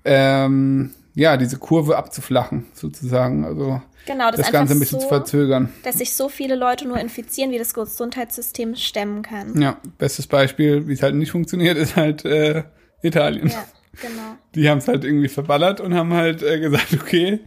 [0.04, 3.44] ähm, ja, diese Kurve abzuflachen, sozusagen.
[3.44, 5.68] Also Genau, das, das, Ganze ein bisschen so, zu verzögern.
[5.82, 9.60] dass sich so viele Leute nur infizieren, wie das Gesundheitssystem stemmen kann.
[9.60, 12.62] Ja, bestes Beispiel, wie es halt nicht funktioniert, ist halt äh,
[13.02, 13.48] Italien.
[13.48, 13.64] Ja,
[14.00, 14.36] genau.
[14.54, 17.40] Die haben es halt irgendwie verballert und haben halt äh, gesagt, okay,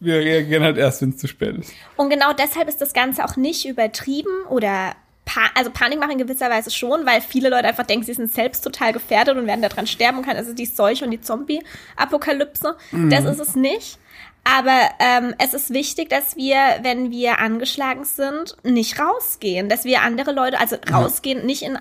[0.00, 1.72] wir reagieren halt erst, wenn es zu spät ist.
[1.96, 6.18] Und genau deshalb ist das Ganze auch nicht übertrieben oder pa also Panik machen in
[6.18, 9.62] gewisser Weise schon, weil viele Leute einfach denken, sie sind selbst total gefährdet und werden
[9.62, 10.36] daran sterben können.
[10.36, 12.76] Also die Seuche und die Zombie-Apokalypse.
[13.08, 13.98] Das ist es nicht.
[14.44, 19.70] Aber ähm, es ist wichtig, dass wir, wenn wir angeschlagen sind, nicht rausgehen.
[19.70, 21.78] Dass wir andere Leute, also rausgehen, nicht in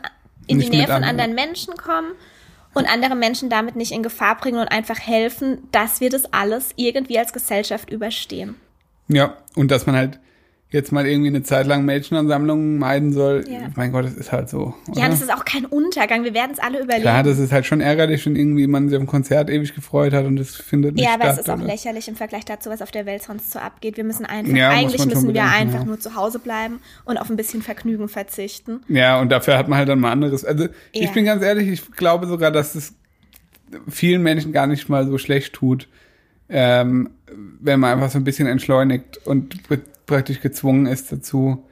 [0.47, 2.13] in Nicht die Nähe von anderen Menschen kommen
[2.73, 6.71] und andere Menschen damit nicht in Gefahr bringen und einfach helfen, dass wir das alles
[6.75, 8.55] irgendwie als Gesellschaft überstehen.
[9.07, 10.19] Ja, und dass man halt
[10.73, 13.45] jetzt mal irgendwie eine Zeit lang Mädchenansammlungen meiden soll.
[13.47, 13.69] Ja.
[13.75, 14.73] Mein Gott, das ist halt so.
[14.87, 15.09] Ja, oder?
[15.09, 16.23] das ist auch kein Untergang.
[16.23, 17.03] Wir werden es alle überleben.
[17.03, 20.13] Klar, das ist halt schon ärgerlich, wenn irgendwie man sich auf ein Konzert ewig gefreut
[20.13, 21.33] hat und das findet nicht ja, aber statt.
[21.35, 21.65] es ist auch oder?
[21.67, 23.97] lächerlich im Vergleich dazu, was auf der Welt sonst so abgeht.
[23.97, 25.85] Wir müssen einfach, Ja, eigentlich müssen wir bedenken, einfach ja.
[25.85, 28.81] nur zu Hause bleiben und auf ein bisschen Vergnügen verzichten.
[28.89, 30.43] Ja, und dafür hat man halt dann mal anderes.
[30.43, 31.11] Also ich Ja.
[31.11, 32.95] bin ganz ehrlich, ich glaube sogar, dass es
[33.87, 35.87] vielen Menschen gar nicht mal so schlecht tut,
[36.49, 37.11] ähm,
[37.61, 39.57] wenn man einfach so ein bisschen entschleunigt und
[40.05, 41.65] praktisch gezwungen ist dazu,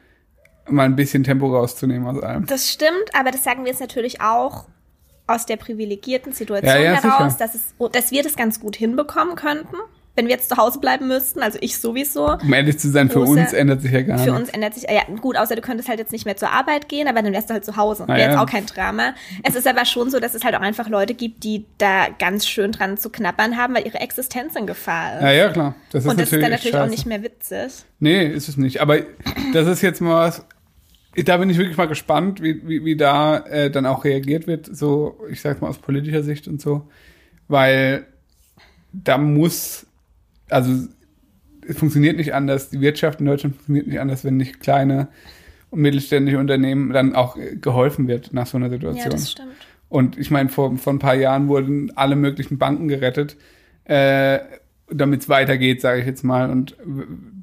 [0.68, 2.46] mal ein bisschen Tempo rauszunehmen aus allem.
[2.46, 4.66] Das stimmt, aber das sagen wir jetzt natürlich auch
[5.28, 7.36] aus der privilegierten Situation Ja, ja, heraus, sicher.
[7.40, 9.76] dass, es, dass wir das ganz gut hinbekommen könnten,
[10.16, 11.42] wenn wir jetzt zu Hause bleiben müssten.
[11.42, 12.34] Also ich sowieso.
[12.42, 14.40] Um ehrlich zu sein, für Große- uns ändert sich ja gar Für nichts.
[14.42, 17.08] uns ändert sich, ja gut, außer du könntest halt jetzt nicht mehr zur Arbeit gehen,
[17.08, 18.04] aber dann wärst du halt zu Hause.
[18.08, 18.44] Na Wäre jetzt ja.
[18.44, 19.14] auch kein Drama.
[19.44, 22.46] Es ist aber schon so, dass es halt auch einfach Leute gibt, die da ganz
[22.46, 25.22] schön dran zu knabbern haben, weil ihre Existenz in Gefahr ist.
[25.24, 25.76] Ja, ja, klar.
[25.92, 27.86] Das ist Und das ist natürlich, dann echt natürlich auch nicht mehr witzig.
[28.00, 28.82] Nee, ist es nicht.
[28.82, 29.00] Aber
[29.54, 30.46] das ist jetzt mal was.
[31.26, 34.74] Da bin ich wirklich mal gespannt, wie, wie, wie da äh, dann auch reagiert wird,
[34.74, 36.88] so, ich sag mal aus politischer Sicht und so.
[37.50, 38.06] Weil
[38.94, 39.86] da muss,
[40.52, 40.88] also
[41.68, 45.10] es funktioniert nicht anders, die Wirtschaft in Deutschland funktioniert nicht anders, wenn nicht kleine
[45.70, 49.12] und mittelständische Unternehmen dann auch äh, geholfen wird nach so einer Ja, Situation.
[49.12, 49.68] das stimmt.
[49.90, 53.38] Und ich meine, vor, vor ein paar Jahren wurden alle möglichen Banken gerettet,
[53.86, 54.40] äh,
[54.90, 56.50] damit es weitergeht, sage ich jetzt mal.
[56.50, 56.78] Und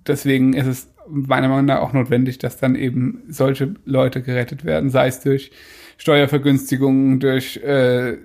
[0.06, 4.90] deswegen ist es meiner Meinung nach auch notwendig, dass dann eben solche Leute gerettet werden,
[4.90, 5.50] sei es durch
[5.98, 8.16] Steuervergünstigungen, durch äh,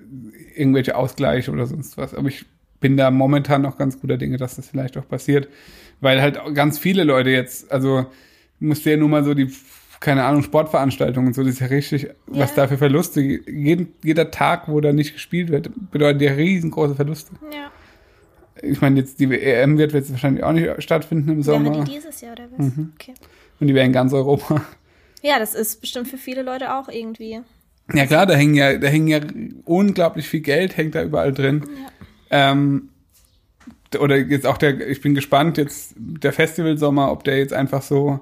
[0.54, 2.14] irgendwelche Ausgleiche oder sonst was.
[2.14, 2.46] Aber ich
[2.84, 5.48] bin da momentan noch ganz guter Dinge, dass das vielleicht auch passiert,
[6.02, 8.04] weil halt ganz viele Leute jetzt, also
[8.60, 9.50] musst du ja nur mal so die,
[10.00, 12.56] keine Ahnung, Sportveranstaltungen und so, das ist ja richtig, was Ja.
[12.56, 17.32] da für Verluste, jeden, jeder Tag, wo da nicht gespielt wird, bedeutet ja riesengroße Verluste.
[17.54, 17.70] Ja.
[18.60, 21.92] Ich meine, jetzt die EM wird jetzt wahrscheinlich auch nicht stattfinden im Sommer Wäre die
[21.92, 22.66] dieses Jahr oder was?
[22.76, 22.92] Mhm.
[22.96, 23.14] Okay.
[23.60, 24.60] und die wäre in ganz Europa.
[25.22, 27.40] Ja, das ist bestimmt für viele Leute auch irgendwie.
[27.94, 29.20] Ja klar, da hängen ja, da hängen ja
[29.64, 31.64] unglaublich viel Geld, hängt da überall drin.
[32.34, 32.88] Ähm,
[33.98, 38.18] oder jetzt auch der, ich bin gespannt, jetzt der Festivalsommer, ob der jetzt einfach so,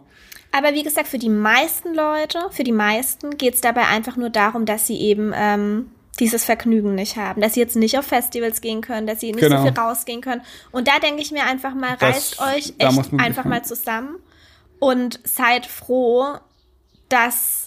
[0.52, 4.28] Aber wie gesagt, für die meisten Leute, für die meisten geht es dabei einfach nur
[4.28, 5.86] darum, dass sie eben ähm,
[6.20, 9.40] dieses Vergnügen nicht haben, dass sie jetzt nicht auf Festivals gehen können, dass sie nicht
[9.40, 9.62] Genau.
[9.62, 10.42] so viel rausgehen können.
[10.72, 14.16] Und da denke ich mir einfach mal, Das- reißt euch echt einfach mal zusammen
[14.78, 16.34] und seid froh,
[17.08, 17.61] dass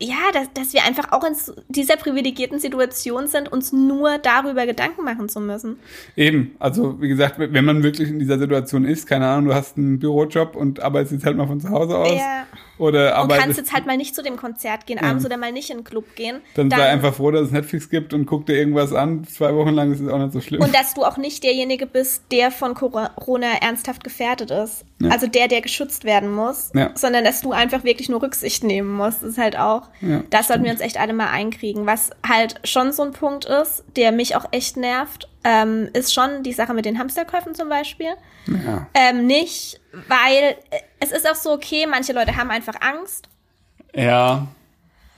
[0.00, 1.34] ja, dass, dass wir einfach auch in
[1.68, 5.78] dieser privilegierten Situation sind, uns nur darüber Gedanken machen zu müssen.
[6.16, 9.76] eben, also wie gesagt, wenn man wirklich in dieser Situation ist, keine Ahnung, du hast
[9.76, 12.46] einen Bürojob und arbeitest jetzt halt mal von zu Hause aus Ja.
[12.78, 15.52] Oder Und arbeitest, kannst jetzt halt mal nicht zu dem Konzert gehen, abends oder mal
[15.52, 16.40] nicht in den Club gehen.
[16.54, 19.70] dann, sei einfach froh, dass es Netflix gibt und guck dir irgendwas an, zwei Wochen
[19.70, 20.62] lang, ist auch nicht so schlimm.
[20.62, 24.84] Und dass du auch nicht derjenige bist, der von Corona ernsthaft gefährdet ist.
[25.00, 25.10] Ja.
[25.10, 26.70] Also der, der geschützt werden muss.
[26.74, 26.90] Ja.
[26.94, 29.22] Sondern dass du einfach wirklich nur Rücksicht nehmen musst.
[29.22, 31.86] Das ist halt auch, Ja, das sollten wir uns echt alle mal einkriegen.
[31.86, 36.42] Was halt schon so ein Punkt ist, der mich auch echt nervt, ähm, ist schon
[36.42, 38.10] die Sache mit den Hamsterkäufen zum Beispiel.
[38.46, 38.86] ja.
[38.94, 43.28] Ähm, nicht, weil äh, es ist auch so, okay, manche Leute haben einfach Angst.
[43.94, 44.46] ja,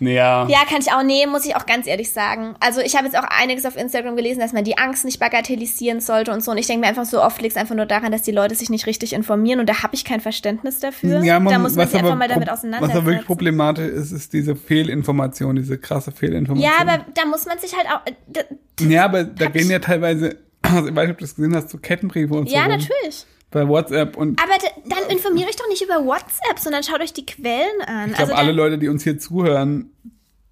[0.01, 2.55] ja, Ja, kann ich auch nehmen, muss ich auch ganz ehrlich sagen.
[2.61, 6.01] Also ich habe jetzt auch einiges auf Instagram gelesen, dass man die Angst nicht bagatellisieren
[6.01, 6.51] sollte und so.
[6.53, 8.55] Und ich denke mir einfach so oft liegt es einfach nur daran, dass die Leute
[8.55, 11.23] sich nicht richtig informieren und da habe ich kein Verständnis dafür.
[11.23, 12.95] Ja, man, da muss man sich einfach mal damit auseinandersetzen.
[12.95, 16.73] Was aber wirklich problematisch ist, ist diese Fehlinformation, diese krasse Fehlinformation.
[16.73, 18.07] ja, aber da muss man sich halt auch.
[18.07, 21.37] äh, d- Ja, aber da gehen ja teilweise, also ich weiß nicht, ob du das
[21.37, 22.55] gesehen hast, so Kettenbriefe und so.
[22.55, 23.27] Ja, rum natürlich.
[23.53, 24.53] Bei WhatsApp und Aber
[24.87, 28.11] dann informiert euch doch nicht über WhatsApp, sondern schaut euch die Quellen an.
[28.11, 29.91] ich glaube, also alle Leute, die uns hier zuhören,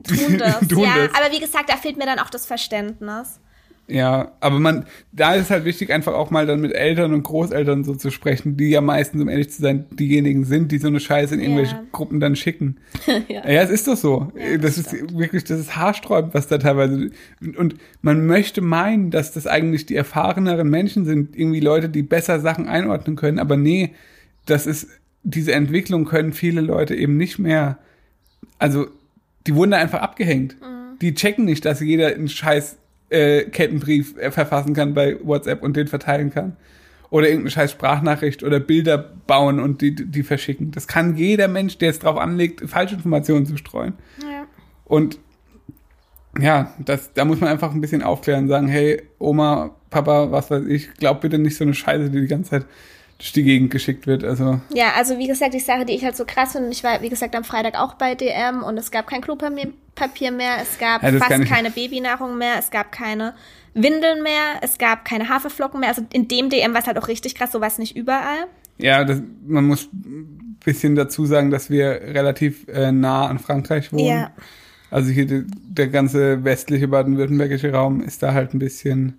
[0.06, 0.68] tun das.
[0.68, 1.14] tun ja, das.
[1.14, 3.40] aber wie gesagt, da fehlt mir dann auch das Verständnis.
[3.90, 7.84] Ja, aber man, da ist halt wichtig, einfach auch mal dann mit Eltern und Großeltern
[7.84, 11.00] so zu sprechen, die ja meistens, um ehrlich zu sein, diejenigen sind, die so eine
[11.00, 11.82] Scheiße in irgendwelche Ja.
[11.90, 12.76] Gruppen dann schicken.
[13.28, 13.48] ja.
[13.48, 14.30] Ja, es ist doch so.
[14.36, 17.10] Ja, das, das ist wirklich, das ist haarsträubend, was da teilweise.
[17.40, 22.02] Und, und man möchte meinen, dass das eigentlich die erfahreneren Menschen sind, irgendwie Leute, die
[22.02, 23.38] besser Sachen einordnen können.
[23.38, 23.94] Aber nee,
[24.50, 24.88] das ist,
[25.22, 27.78] diese Entwicklung können viele Leute eben nicht mehr.
[28.58, 28.86] Also,
[29.46, 30.56] die wurden da einfach abgehängt.
[31.00, 32.76] Die checken nicht, dass jeder einen scheiß
[33.10, 36.56] äh, Kettenbrief äh, verfassen kann bei WhatsApp und den verteilen kann.
[37.10, 40.72] Oder irgendeine scheiß Sprachnachricht oder Bilder bauen und die, die verschicken.
[40.72, 43.94] Das kann jeder Mensch, der es drauf anlegt, Falschinformationen zu streuen.
[44.20, 44.46] Ja.
[44.84, 45.18] Und
[46.38, 50.66] ja, das, da muss man einfach ein bisschen aufklären, sagen, hey, Oma, Papa, was weiß
[50.66, 52.66] ich, glaub bitte nicht so eine Scheiße, die die ganze Zeit
[53.18, 54.24] durch die Gegend geschickt wird.
[54.24, 57.02] Also Ja, also wie gesagt, die Sache, die ich halt so krass finde, ich war,
[57.02, 60.78] wie gesagt, am Freitag auch bei DM und es gab kein Klopapier Papier mehr, es
[60.78, 63.34] gab Ja, fast keine Babynahrung mehr, es gab keine
[63.74, 65.88] Windeln mehr, es gab keine Haferflocken mehr.
[65.88, 68.46] Also in dem DM war es halt auch richtig krass, sowas nicht überall.
[68.78, 73.92] ja, das, man muss ein bisschen dazu sagen, dass wir relativ äh, nah an Frankreich
[73.92, 74.06] wohnen.
[74.06, 74.30] Ja.
[74.90, 79.18] Also hier die, der ganze westliche baden-württembergische Raum ist da halt ein bisschen,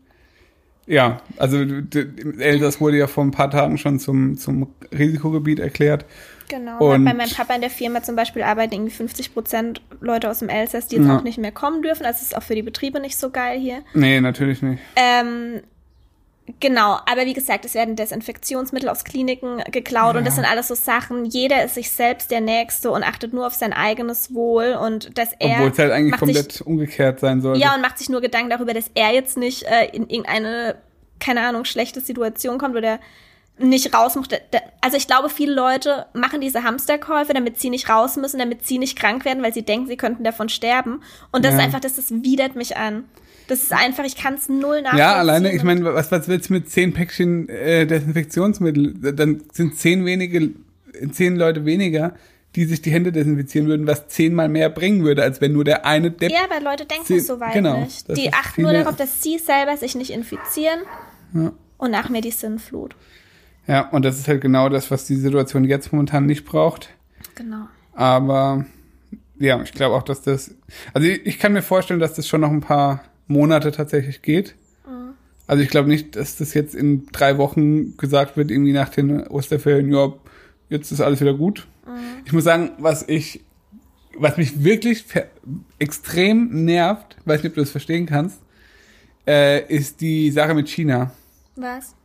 [0.89, 1.63] ja, also
[2.39, 6.05] Elsass wurde ja vor ein paar Tagen schon zum, zum Risikogebiet erklärt.
[6.49, 6.79] Genau.
[6.93, 10.39] Und- bei meinem Papa in der Firma zum Beispiel arbeiten irgendwie 50 Prozent Leute aus
[10.39, 11.17] dem Elsass, die jetzt Ja.
[11.19, 12.05] auch nicht mehr kommen dürfen.
[12.05, 13.83] Also es ist auch für die Betriebe nicht so geil hier.
[13.93, 14.81] Nee, natürlich nicht.
[14.95, 15.61] Ähm,
[16.59, 20.75] genau, aber wie gesagt, es werden Desinfektionsmittel aus Kliniken geklaut und das sind alles so
[20.75, 21.25] Sachen.
[21.25, 25.33] Jeder ist sich selbst der Nächste und achtet nur auf sein eigenes Wohl und dass
[25.39, 27.59] er Obwohl es halt eigentlich komplett sich, umgekehrt sein sollte.
[27.61, 30.75] ja und macht sich nur Gedanken darüber, dass er jetzt nicht äh, in irgendeine
[31.19, 32.99] keine Ahnung schlechte Situation kommt oder
[33.57, 34.27] nicht raus muss.
[34.79, 38.77] Also ich glaube, viele Leute machen diese Hamsterkäufe, damit sie nicht raus müssen, damit sie
[38.77, 41.03] nicht krank werden, weil sie denken, sie könnten davon sterben.
[41.33, 41.59] Und das Ja.
[41.59, 43.03] ist einfach, das, das widert mich an.
[43.49, 44.97] Das ist einfach, ich kann es null nachvollziehen.
[44.99, 48.93] Ja, alleine, ich meine, was, was willst du mit zehn Päckchen äh, Desinfektionsmittel?
[49.13, 50.51] Dann sind zehn wenige,
[51.11, 52.13] zehn Leute weniger,
[52.55, 55.85] die sich die Hände desinfizieren würden, was zehnmal mehr bringen würde, als wenn nur der
[55.85, 56.31] eine Depp.
[56.31, 58.07] Ja, aber Leute denken Sie- so weit genau, nicht.
[58.17, 60.79] Die achten nur darauf, dass sie selber sich nicht infizieren
[61.77, 62.95] und nach mir die Sinnflut.
[63.67, 66.89] Ja, und das ist halt genau das, was die Situation jetzt momentan nicht braucht.
[67.35, 67.67] Genau.
[67.93, 68.65] Aber
[69.37, 70.55] ja, ich glaube auch, dass das.
[70.93, 74.55] Also ich, ich kann mir vorstellen, dass das schon noch ein paar Monate tatsächlich geht.
[75.47, 79.25] Also ich glaube nicht, dass das jetzt in drei Wochen gesagt wird, irgendwie nach den
[79.27, 80.13] Osterferien, ja,
[80.69, 81.67] jetzt ist alles wieder gut.
[82.25, 83.41] Ich muss sagen, was ich,
[84.15, 85.05] was mich wirklich
[85.79, 88.39] extrem nervt, weiß nicht, ob du das verstehen kannst,
[89.25, 91.11] äh, ist die Sache mit China
[91.55, 91.95] Was?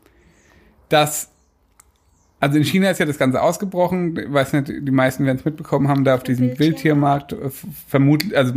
[0.89, 1.31] dass
[2.45, 5.47] also in China ist ja das Ganze ausgebrochen, ich weiß nicht, die meisten werden es
[5.47, 7.33] mitbekommen haben, da auf diesem Wildtiermarkt.
[7.33, 8.53] Wildtiermarkt äh, vermutlich, also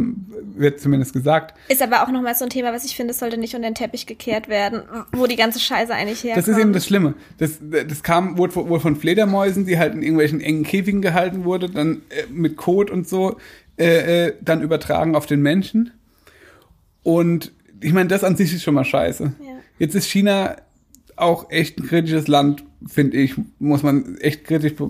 [0.57, 1.57] wird zumindest gesagt.
[1.69, 3.75] Ist aber auch nochmal so ein Thema, was ich finde, es sollte nicht unter den
[3.75, 4.81] Teppich gekehrt werden,
[5.13, 6.45] wo die ganze Scheiße eigentlich herkommt.
[6.45, 7.13] Das ist eben das Schlimme.
[7.37, 11.69] Das, das kam wurde wohl von Fledermäusen, die halt in irgendwelchen engen Käfigen gehalten wurde,
[11.69, 13.37] dann äh, mit Kot und so,
[13.77, 15.91] äh, äh, dann übertragen auf den Menschen.
[17.03, 19.31] Und ich meine, das an sich ist schon mal scheiße.
[19.39, 19.47] Ja.
[19.79, 20.57] Jetzt ist China
[21.17, 24.89] auch echt ein kritisches Land, finde ich, muss man echt kritisch be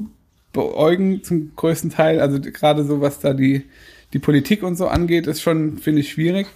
[0.53, 2.19] beäugen zum größten Teil.
[2.19, 3.63] Also gerade so, was da die,
[4.13, 6.47] die Politik und so angeht, ist schon, finde ich, schwierig.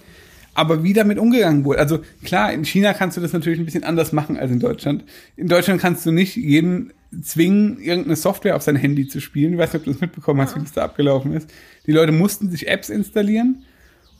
[0.54, 1.78] Aber wie damit umgegangen wurde.
[1.78, 5.04] Also klar, in China kannst du das natürlich ein bisschen anders machen als in Deutschland.
[5.36, 9.52] In Deutschland kannst du nicht jeden zwingen, irgendeine Software auf sein Handy zu spielen.
[9.52, 11.48] Ich weiß nicht, ob du das mitbekommen hast, wie das da abgelaufen ist.
[11.86, 13.64] Die Leute mussten sich Apps installieren,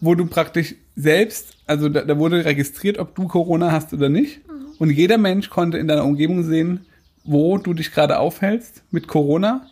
[0.00, 4.40] wo du praktisch selbst, also da, da wurde registriert, ob du Corona hast oder nicht.
[4.82, 6.80] Und jeder Mensch konnte in deiner Umgebung sehen,
[7.22, 9.64] wo du dich gerade aufhältst mit Corona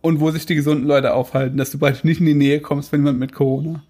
[0.00, 2.90] und wo sich die gesunden Leute aufhalten, dass du praktisch nicht in die Nähe kommst
[2.90, 3.84] von jemand mit Corona.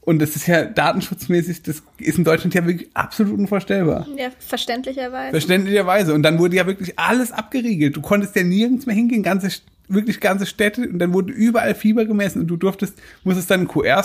[0.00, 4.06] Und das ist ja datenschutzmäßig, das ist in Deutschland ja wirklich absolut unvorstellbar.
[4.16, 5.30] Ja, verständlicherweise.
[5.32, 6.14] Verständlicherweise.
[6.14, 7.96] Und dann wurde ja wirklich alles abgeriegelt.
[7.96, 9.48] Du konntest ja nirgends mehr hingehen, ganze,
[9.88, 10.88] wirklich ganze Städte.
[10.88, 14.02] Und dann wurde überall Fieber gemessen und du durftest, musstest dann einen QR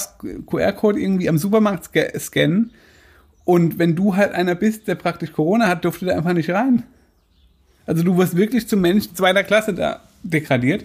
[0.48, 2.72] QR-Code irgendwie am Supermarkt sca- scannen.
[3.50, 6.84] Und wenn du halt einer bist, der praktisch Corona hat, durfte da einfach nicht rein.
[7.88, 10.84] Also du wirst wirklich zum Mensch zweiter Klasse da degradiert.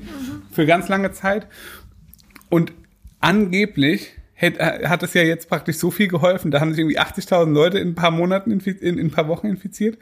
[0.50, 1.46] Für ganz lange Zeit.
[2.48, 2.72] Und
[3.20, 6.50] angeblich hätt, hat es ja jetzt praktisch so viel geholfen.
[6.50, 9.46] Da haben sich irgendwie 80.000 Leute in ein paar Monaten, in, in ein paar Wochen
[9.46, 9.98] infiziert.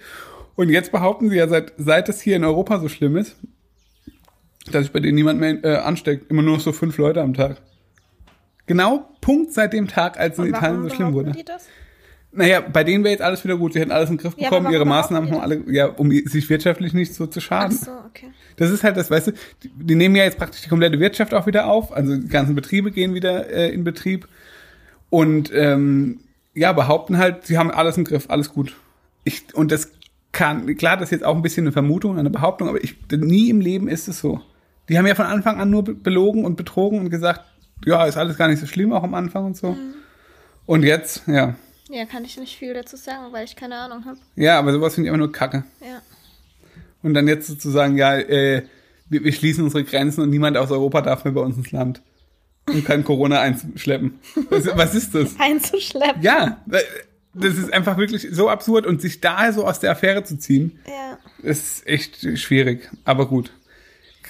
[0.54, 3.38] Und jetzt behaupten sie ja, seit, seit es hier in Europa so schlimm ist,
[4.70, 6.30] dass sich bei denen niemand mehr äh, ansteckt.
[6.30, 7.60] Immer nur noch so fünf Leute am Tag.
[8.66, 11.32] Genau Punkt seit dem Tag, als es in Italien so schlimm wurde.
[11.32, 11.66] Die das?
[12.34, 13.74] Naja, bei denen wäre jetzt alles wieder gut.
[13.74, 16.10] Sie hätten alles in den Griff Ja, bekommen, ihre warum Maßnahmen haben alle, ja, um
[16.10, 17.76] sich wirtschaftlich nicht so zu Ach schaden.
[17.76, 18.28] so, okay.
[18.56, 21.34] Das ist halt das, weißt du, die, die nehmen ja jetzt praktisch die komplette Wirtschaft
[21.34, 24.28] auch wieder auf, also die ganzen Betriebe gehen wieder äh, in Betrieb
[25.10, 26.20] und ähm,
[26.54, 28.76] ja, behaupten halt, sie haben alles im Griff, alles gut.
[29.24, 29.90] Ich, und das
[30.32, 33.50] kann, klar, das ist jetzt auch ein bisschen eine Vermutung, eine Behauptung, aber ich, nie
[33.50, 34.40] im Leben ist es so.
[34.88, 37.42] Die haben ja von Anfang an nur be- belogen und betrogen und gesagt,
[37.84, 39.76] ja, ist alles gar nicht so schlimm, auch am Anfang und so.
[40.66, 41.54] Und jetzt, ja.
[41.94, 44.16] Ja, kann ich nicht viel dazu sagen, weil ich keine Ahnung habe.
[44.34, 45.64] Ja, aber sowas finde ich einfach nur Kacke.
[45.82, 46.00] Ja.
[47.02, 48.62] Und dann jetzt sozusagen, ja, äh,
[49.10, 52.00] wir, wir schließen unsere Grenzen und niemand aus Europa darf mehr bei uns ins Land.
[52.66, 54.20] Und kann Corona einschleppen.
[54.48, 55.38] Was, was ist das?
[55.38, 56.22] Einzuschleppen.
[56.22, 56.62] Ja,
[57.34, 60.78] das ist einfach wirklich so absurd und sich da so aus der Affäre zu ziehen,
[60.86, 61.18] Ja.
[61.42, 62.88] ist echt schwierig.
[63.04, 63.50] Aber gut.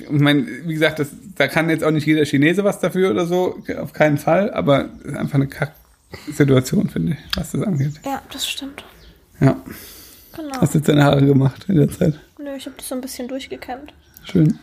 [0.00, 3.26] Ich meine, wie gesagt, das, da kann jetzt auch nicht jeder Chinese was dafür oder
[3.26, 5.46] so, auf keinen Fall, aber ist einfach eine
[6.12, 7.94] Kack-Situation, finde ich, was das angeht.
[8.04, 8.84] Ja, das stimmt.
[9.40, 9.56] Ja.
[10.36, 10.60] Genau.
[10.60, 12.18] Hast du jetzt deine Haare gemacht in der Zeit?
[12.38, 12.44] Nö.
[12.44, 13.92] Nö, ich habe das so ein bisschen durchgekämmt.
[14.24, 14.58] Schön.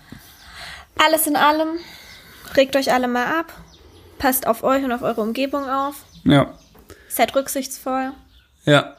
[0.98, 1.70] Alles in allem,
[2.56, 3.54] regt euch alle mal ab.
[4.18, 6.04] Passt auf euch und auf eure Umgebung auf.
[6.24, 6.54] Ja.
[7.08, 8.12] Seid rücksichtsvoll.
[8.66, 8.96] Ja.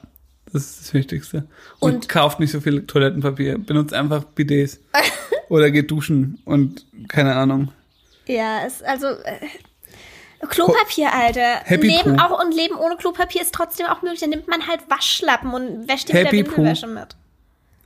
[0.53, 1.47] Das ist das Wichtigste.
[1.79, 3.59] Und, Und- kauft nicht so viel Toilettenpapier.
[3.59, 4.81] Benutzt einfach Bidets.
[5.49, 7.71] Oder geht duschen und keine Ahnung.
[8.27, 9.39] Ja, es, also, äh,
[10.49, 11.61] Klopapier, Alter.
[11.65, 12.23] Happy Leben Poo.
[12.23, 14.21] auch und Leben ohne Klopapier ist trotzdem auch möglich.
[14.21, 16.57] Dann nimmt man halt Waschlappen und wäscht die Happy mit der Poo.
[16.59, 17.17] Windelwäsche mit.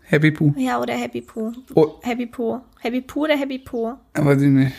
[0.04, 0.54] Happy Poo.
[0.56, 1.52] Ja, oder Happy Poo.
[1.74, 1.94] Oh.
[2.02, 2.60] Happy Poo.
[2.80, 3.94] Happy Poo oder Happy Poo?
[4.12, 4.72] Aber sie nicht.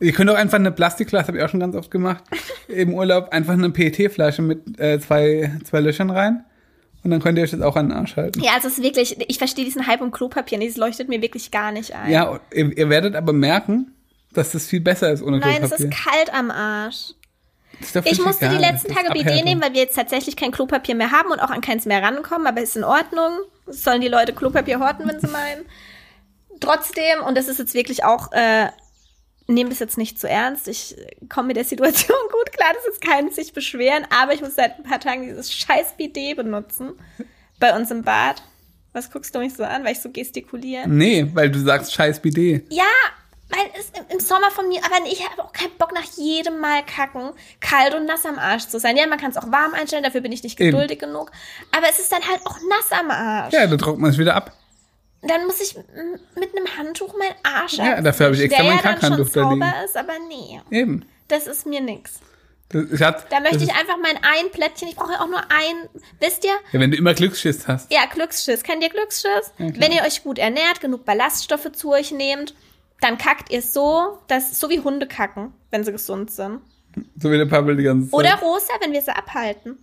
[0.00, 2.24] Ihr könnt auch einfach eine Plastikflasche, habe ich auch schon ganz oft gemacht,
[2.68, 6.44] im Urlaub einfach eine PET-Flasche mit äh, zwei, zwei Löchern rein.
[7.02, 8.40] Und dann könnt ihr euch das auch an den Arsch halten.
[8.40, 10.60] Ja, also es ist wirklich, ich verstehe diesen Hype um Klopapier.
[10.62, 12.10] Es leuchtet mir wirklich gar nicht ein.
[12.10, 13.92] Ja, ihr, ihr werdet aber merken,
[14.32, 15.88] dass das viel besser ist ohne Nein, es Klopapier.
[15.88, 17.14] ist kalt am Arsch.
[18.04, 18.72] Ich musste die egal.
[18.72, 21.40] letzten Das ist Tage BD nehmen, weil wir jetzt tatsächlich kein Klopapier mehr haben und
[21.40, 23.32] auch an keins mehr rankommen, aber ist in Ordnung.
[23.66, 25.64] Sollen die Leute Klopapier horten, wenn sie meinen.
[26.60, 28.68] Trotzdem, und das ist jetzt wirklich auch, äh,
[29.46, 30.68] nehmt es jetzt nicht zu ernst.
[30.68, 30.94] Ich
[31.28, 34.76] komme mit der Situation gut klar, das ist kein sich beschweren, aber ich muss seit
[34.78, 36.92] ein paar Tagen dieses scheiß BD benutzen.
[37.58, 38.42] Bei uns im Bad.
[38.92, 40.88] Was guckst du mich so an, weil ich so gestikuliere?
[40.88, 42.66] Nee, weil du sagst scheiß Bidet.
[42.72, 42.84] Ja,
[43.50, 46.84] weil es im- Sommer von mir, aber ich habe auch keinen Bock nach jedem Mal
[46.84, 48.96] kacken, kalt und nass am Arsch zu sein.
[48.96, 50.70] Ja, man kann es auch warm einstellen, dafür bin ich nicht Eben.
[50.72, 51.30] geduldig genug.
[51.76, 53.52] Aber es ist dann halt auch nass am Arsch.
[53.52, 54.52] Ja, dann trocknet man es wieder ab.
[55.22, 55.76] Dann muss ich
[56.34, 59.50] mit einem Handtuch meinen Arsch Ja, dafür habe ich extra der mein ja Kackhandtuch da
[59.50, 59.60] liegen.
[59.62, 61.04] sauber ist, aber nee, Eben.
[61.28, 62.20] das ist mir nix.
[62.72, 65.88] Das, hab, Da möchte ich einfach mein ein Plättchen, ich brauche ja auch nur ein,
[66.20, 66.52] wisst ihr?
[66.72, 67.92] Ja, wenn du immer Glücksschiss hast.
[67.92, 68.62] Ja, Glücksschiss.
[68.62, 69.52] Kennt ihr Glücksschiss?
[69.58, 69.70] Ja.
[69.74, 72.54] Wenn ihr euch gut ernährt, genug Ballaststoffe zu euch nehmt,
[73.00, 76.60] dann kackt ihr so, dass, so wie Hunde kacken, wenn sie gesund sind.
[77.16, 78.18] So wie der Pavel die ganze Zeit.
[78.18, 79.78] Oder rosa, wenn wir sie abhalten.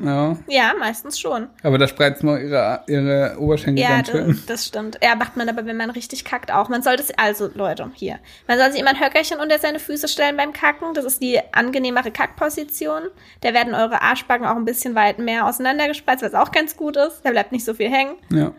[0.00, 1.48] Ja, Ja, meistens schon.
[1.64, 4.42] aber da spreizt man ihre, ihre Oberschenkel Ja, ganz das, schön.
[4.46, 4.98] das stimmt.
[5.02, 6.68] Ja, macht man aber, wenn man richtig kackt auch.
[6.68, 8.20] Man sollte es, also Leute, hier.
[8.46, 10.94] Man soll sich immer ein Höckerchen unter seine Füße stellen beim Kacken.
[10.94, 13.08] Das ist die angenehmere Kackposition.
[13.40, 17.22] Da werden eure Arschbacken auch ein bisschen weit mehr auseinandergespreizt, was auch ganz gut ist.
[17.24, 18.14] Da bleibt nicht so viel hängen.
[18.30, 18.52] Ja.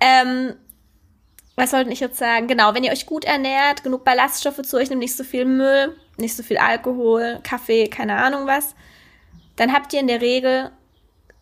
[0.00, 0.54] Ähm,
[1.58, 2.46] was wollte ich jetzt sagen?
[2.46, 5.96] Genau, wenn ihr euch gut ernährt, genug Ballaststoffe zu euch nehmt, nicht so viel Müll,
[6.16, 8.74] nicht so viel Alkohol, Kaffee, keine Ahnung was,
[9.56, 10.70] dann habt ihr in der Regel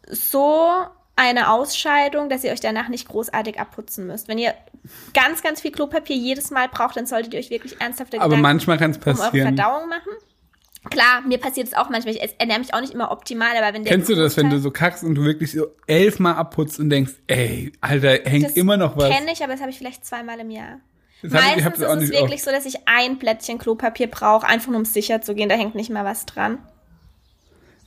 [0.08, 0.70] so
[1.16, 4.28] eine Ausscheidung, dass ihr euch danach nicht großartig abputzen müsst.
[4.28, 4.54] Wenn ihr
[5.14, 8.42] ganz, ganz viel Klopapier jedes Mal braucht, dann solltet ihr euch wirklich ernsthafte Aber Gedanken
[8.42, 9.30] manchmal kann es um eure.
[9.30, 10.12] Verdauung machen.
[10.90, 12.14] Klar, mir passiert es auch manchmal.
[12.14, 14.58] Ich ernähre mich auch nicht immer optimal, aber wenn der Kennst du das, wenn du
[14.58, 18.76] so kackst und du wirklich so elfmal abputzt und denkst, ey, Alter, hängt Das immer
[18.76, 19.10] noch was.
[19.10, 20.80] kenne ich, aber das habe ich vielleicht zweimal im Jahr.
[21.22, 24.46] Das hab ich- ich Meistens ist es wirklich so, dass ich ein Plättchen Klopapier brauche,
[24.46, 25.48] einfach nur um sicher zu gehen.
[25.48, 26.58] Da hängt nicht mal was dran.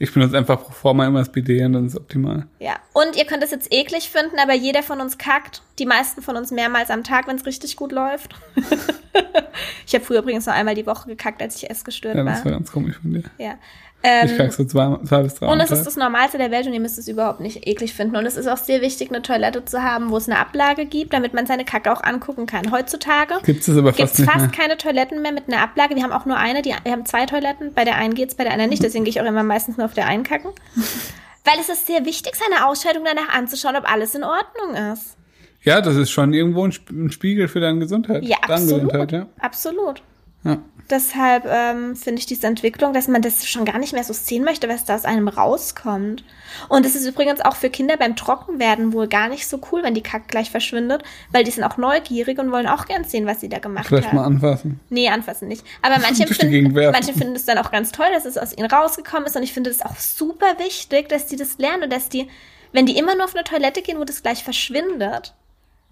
[0.02, 2.48] Ich benutze einfach pro forma immer das BD und dann ist es optimal.
[2.60, 2.78] Ja.
[2.94, 5.62] Und ihr könnt es jetzt eklig finden, aber jeder von uns kackt.
[5.78, 8.34] Die meisten von uns mehrmals am Tag, wenn es richtig gut läuft.
[9.86, 12.46] ich habe früher übrigens noch einmal die Woche gekackt, als ich essgestört Ja, das war
[12.46, 12.52] war.
[12.54, 13.24] ganz komisch von dir.
[13.38, 13.56] Ja.
[14.02, 16.66] Ich Ähm, kack so zwei, zwei bis drei und es ist das Normalste der Welt
[16.68, 18.16] und ihr müsst es überhaupt nicht eklig finden.
[18.16, 21.12] Und es ist auch sehr wichtig, eine Toilette zu haben, wo es eine Ablage gibt,
[21.14, 22.72] damit man seine Kacke auch angucken kann.
[22.72, 25.96] Heutzutage Gibt es aber fast es nicht fast keine Toiletten mehr mit einer Ablage.
[25.96, 27.74] Wir haben auch nur eine, die, wir haben zwei Toiletten.
[27.74, 28.84] Bei der einen geht's, bei der anderen nicht.
[28.84, 30.52] Deswegen gehe ich auch immer meistens nur auf der einen kacken.
[31.46, 35.18] Weil es ist sehr wichtig, seine Ausscheidung danach anzuschauen, ob alles in Ordnung ist.
[35.64, 38.24] Ja, das ist schon irgendwo ein, Sp- ein Spiegel für deine Gesundheit.
[38.24, 38.84] Ja, absolut.
[38.92, 39.26] Gesundheit, ja.
[39.42, 40.02] Absolut.
[40.44, 40.58] Ja.
[40.90, 44.44] Deshalb ähm, finde ich diese Entwicklung, dass man das schon gar nicht mehr so sehen
[44.44, 46.24] möchte, was da aus einem rauskommt.
[46.68, 49.94] Und es ist übrigens auch für Kinder beim Trockenwerden wohl gar nicht so cool, wenn
[49.94, 53.40] die Kack gleich verschwindet, weil die sind auch neugierig und wollen auch gern sehen, was
[53.40, 54.16] sie da gemacht Vielleicht haben.
[54.16, 54.80] mal anfassen.
[54.90, 55.64] Nee, anfassen nicht.
[55.84, 59.28] Aber manche finden, manche finden es dann auch ganz toll, dass es aus ihnen rausgekommen
[59.28, 59.36] ist.
[59.36, 62.28] Und ich finde es auch super wichtig, dass die das lernen und dass die,
[62.72, 65.36] wenn die immer nur auf eine Toilette gehen, wo das gleich verschwindet,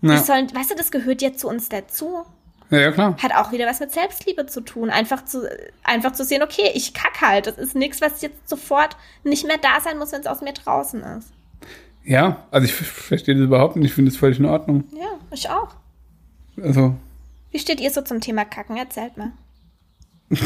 [0.02, 0.18] die Ja.
[0.24, 2.24] sollen, weißt du, das gehört ja zu uns dazu.
[2.70, 3.16] Ja, ja, klar.
[3.22, 4.90] Hat auch wieder was mit Selbstliebe zu tun.
[4.90, 5.50] Einfach zu,
[5.84, 7.48] einfach zu sehen, okay, ich kack halt.
[7.48, 10.54] Das ist nichts, was jetzt sofort nicht mehr da sein muss, wenn es aus mir
[10.54, 11.32] draußen ist.
[12.04, 13.90] Ja, also ich verstehe das überhaupt nicht.
[13.90, 14.84] Ich finde das völlig in Ordnung.
[14.94, 15.76] Ja, ich auch.
[16.62, 16.96] Also,
[17.52, 18.78] Wie steht ihr so zum Thema Kacken?
[18.78, 19.32] Erzählt mal.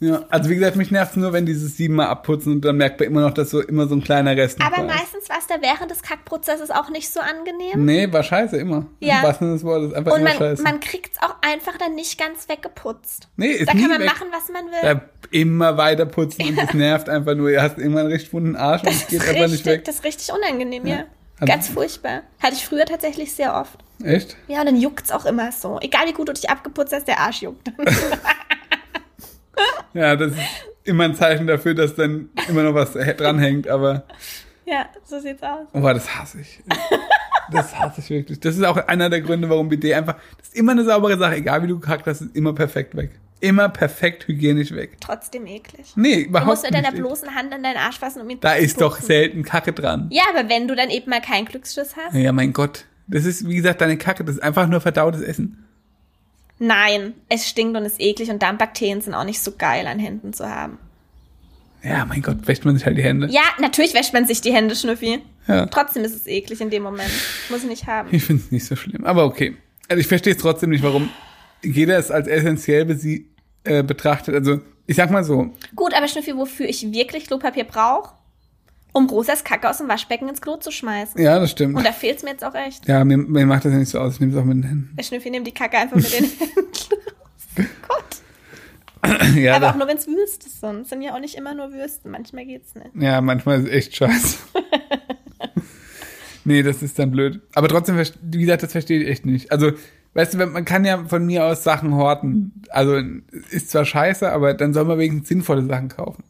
[0.00, 0.22] ja.
[0.30, 3.20] Also wie gesagt, mich nervt nur, wenn dieses siebenmal abputzen und dann merkt man immer
[3.22, 4.86] noch, dass so immer so ein kleiner Rest Aber ist.
[4.86, 7.84] meistens war es da während des Kackprozesses auch nicht so angenehm.
[7.84, 8.86] Nee, war scheiße immer.
[9.00, 9.18] Ja.
[9.18, 9.92] Im wahrsten Sinne des Wortes.
[9.94, 10.62] Einfach Und immer man, scheiße.
[10.62, 13.28] man kriegt es auch einfach dann nicht ganz weggeputzt.
[13.36, 14.06] nee, ist Da nie kann man weg.
[14.06, 14.78] machen, was man will.
[14.82, 17.50] Ja, immer weiter putzen und das nervt einfach nur.
[17.50, 19.66] Du hast irgendwann einen richtig wunden Arsch und das, es geht ist einfach nicht richtig,
[19.72, 19.84] weg.
[19.84, 21.04] das ist richtig unangenehm, ja.
[21.40, 22.22] Also- Ganz furchtbar.
[22.40, 23.78] Hatte ich früher tatsächlich sehr oft.
[24.02, 24.36] Echt?
[24.48, 25.78] Ja, und dann juckt's auch immer so.
[25.80, 27.70] Egal wie gut du dich abgeputzt hast, der Arsch juckt.
[29.94, 30.38] Ja, das ist
[30.84, 34.04] immer ein Zeichen dafür, dass dann immer noch was dranhängt, aber
[34.66, 35.66] ja, so sieht's aus.
[35.72, 36.60] oh, das hasse ich.
[37.50, 38.38] Das hasse ich wirklich.
[38.40, 41.36] Das ist auch einer der Gründe, warum BD einfach, das ist immer eine saubere Sache,
[41.36, 43.10] egal wie du gekackt hast, ist immer perfekt weg.
[43.40, 44.96] Immer perfekt hygienisch weg.
[45.00, 45.92] Trotzdem eklig.
[45.96, 47.00] Nee, Du überhaupt musst mit deiner nicht.
[47.00, 50.08] bloßen Hand an deinen Arsch fassen, um ihn Da zu ist doch selten Kacke dran.
[50.10, 52.14] Ja, aber wenn du dann eben mal keinen Glücksschiss hast.
[52.14, 52.84] Ja, mein Gott.
[53.06, 54.24] Das ist, wie gesagt, deine Kacke.
[54.24, 55.64] Das ist einfach nur verdautes Essen.
[56.58, 60.32] Nein, es stinkt und ist eklig und Darmbakterien sind auch nicht so geil an Händen
[60.32, 60.78] zu haben.
[61.84, 63.28] Ja, mein Gott, wäscht man sich halt die Hände.
[63.30, 65.20] Ja, natürlich wäscht man sich die Hände, Schnüffi.
[65.46, 65.66] Ja.
[65.66, 67.10] Trotzdem ist es eklig in dem Moment.
[67.50, 68.08] Muss ich nicht haben.
[68.10, 69.04] Ich finde es nicht so schlimm.
[69.04, 69.56] Aber okay.
[69.88, 71.08] Also ich verstehe es trotzdem nicht, warum
[71.62, 73.26] jeder es als essentiell besie-
[73.64, 74.34] äh, betrachtet.
[74.34, 78.14] Also, ich sag mal so, Gut, aber Schnüffi, wofür ich wirklich Klopapier brauche?
[78.98, 81.20] Um Rosas Kacke aus dem Waschbecken ins Klo zu schmeißen.
[81.20, 81.76] ja, das stimmt.
[81.76, 82.86] Und da fehlt's mir jetzt auch echt.
[82.88, 84.14] Ja, mir, mir macht das ja nicht so aus.
[84.14, 84.94] Ich nehme es auch mit den Händen.
[84.98, 86.88] Der Schnüffi nimmt die Kacke einfach mit den Händen raus.
[87.88, 88.04] Gott.
[89.36, 90.88] Ja, Aber da- auch nur, wenn's Würste sind.
[90.88, 92.10] Sind ja auch nicht immer nur Würsten.
[92.10, 92.90] Manchmal geht's nicht.
[92.94, 94.38] Ja, manchmal ist es echt scheiße.
[96.44, 97.40] nee, das ist dann blöd.
[97.54, 99.52] Aber trotzdem, wie gesagt, das verstehe ich echt nicht.
[99.52, 99.70] Also,
[100.14, 102.62] weißt du, man kann ja von mir aus Sachen horten.
[102.70, 103.00] Also,
[103.50, 106.24] ist zwar scheiße, aber dann soll man wenigstens sinnvolle Sachen kaufen.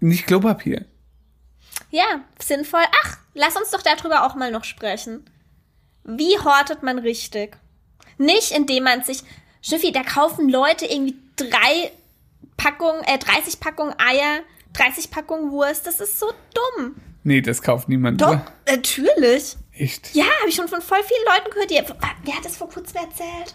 [0.00, 0.84] Nicht Klopapier.
[1.96, 2.82] Ja, sinnvoll.
[3.04, 5.24] Ach, lass uns doch darüber auch mal noch sprechen.
[6.04, 7.56] Wie hortet man richtig?
[8.18, 9.22] Nicht, indem man sich,
[9.62, 11.90] Schnüffi, da kaufen Leute irgendwie drei
[12.58, 14.40] Packungen, äh, 30 Packungen Eier,
[14.74, 15.86] 30 Packungen Wurst.
[15.86, 16.96] Das ist so dumm.
[17.24, 18.20] Nee, das kauft niemand.
[18.20, 18.52] Doch, oder?
[18.68, 19.56] natürlich.
[19.72, 20.14] Echt?
[20.14, 21.70] Ja, habe ich schon von voll vielen Leuten gehört.
[21.70, 21.94] Die,
[22.24, 23.54] wer hat das vor kurzem erzählt?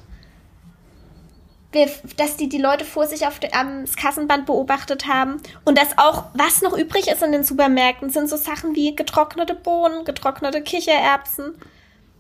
[1.72, 5.42] Wer- Dass die die Leute vor sich auf de, am Kassenband beobachtet haben.
[5.64, 9.56] Und dass auch, was noch übrig ist in den Supermärkten, sind so Sachen wie getrocknete
[9.56, 11.54] Bohnen, getrocknete Kichererbsen.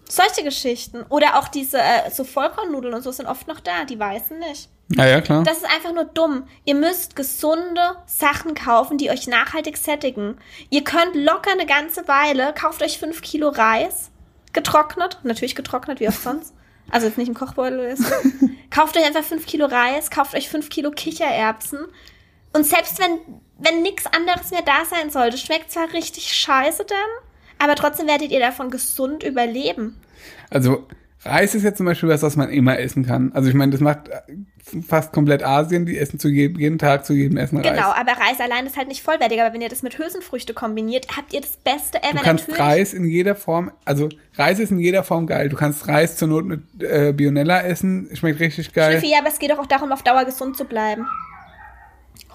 [0.09, 1.03] Solche Geschichten.
[1.09, 4.69] Oder auch diese äh, so Vollkornnudeln und so sind oft noch da, die weißen nicht.
[4.89, 5.43] Ja, ja, klar.
[5.43, 6.43] Das ist einfach nur dumm.
[6.65, 10.37] Ihr müsst gesunde Sachen kaufen, die euch nachhaltig sättigen.
[10.69, 14.11] Ihr könnt locker eine ganze Weile, kauft euch fünf Kilo Reis,
[14.51, 16.53] getrocknet, natürlich getrocknet, wie auch sonst.
[16.89, 18.03] Also jetzt nicht im Kochbeutel so.
[18.71, 21.79] kauft euch einfach fünf Kilo Reis, kauft euch fünf Kilo Kichererbsen.
[22.53, 23.19] Und selbst wenn,
[23.59, 26.97] wenn nichts anderes mehr da sein sollte, schmeckt zwar richtig scheiße dann,
[27.59, 29.97] aber trotzdem werdet ihr davon gesund überleben.
[30.49, 30.87] Also
[31.23, 33.31] Reis ist ja zum Beispiel was, was man immer essen kann.
[33.33, 34.09] Also ich meine, das macht
[34.87, 37.73] fast komplett Asien, die essen zu jedem, jeden Tag zu jedem Essen Reis.
[37.73, 39.41] Genau, aber Reis allein ist halt nicht vollwertig.
[39.41, 42.17] Aber wenn ihr das mit Hülsenfrüchte kombiniert, habt ihr das Beste ever.
[42.17, 42.69] Du kannst Natürlich.
[42.69, 45.49] Reis in jeder Form, also Reis ist in jeder Form geil.
[45.49, 48.93] Du kannst Reis zur Not mit äh, Bionella essen, schmeckt richtig geil.
[48.93, 51.05] Schnüffi, ja, aber es geht doch auch darum, auf Dauer gesund zu bleiben.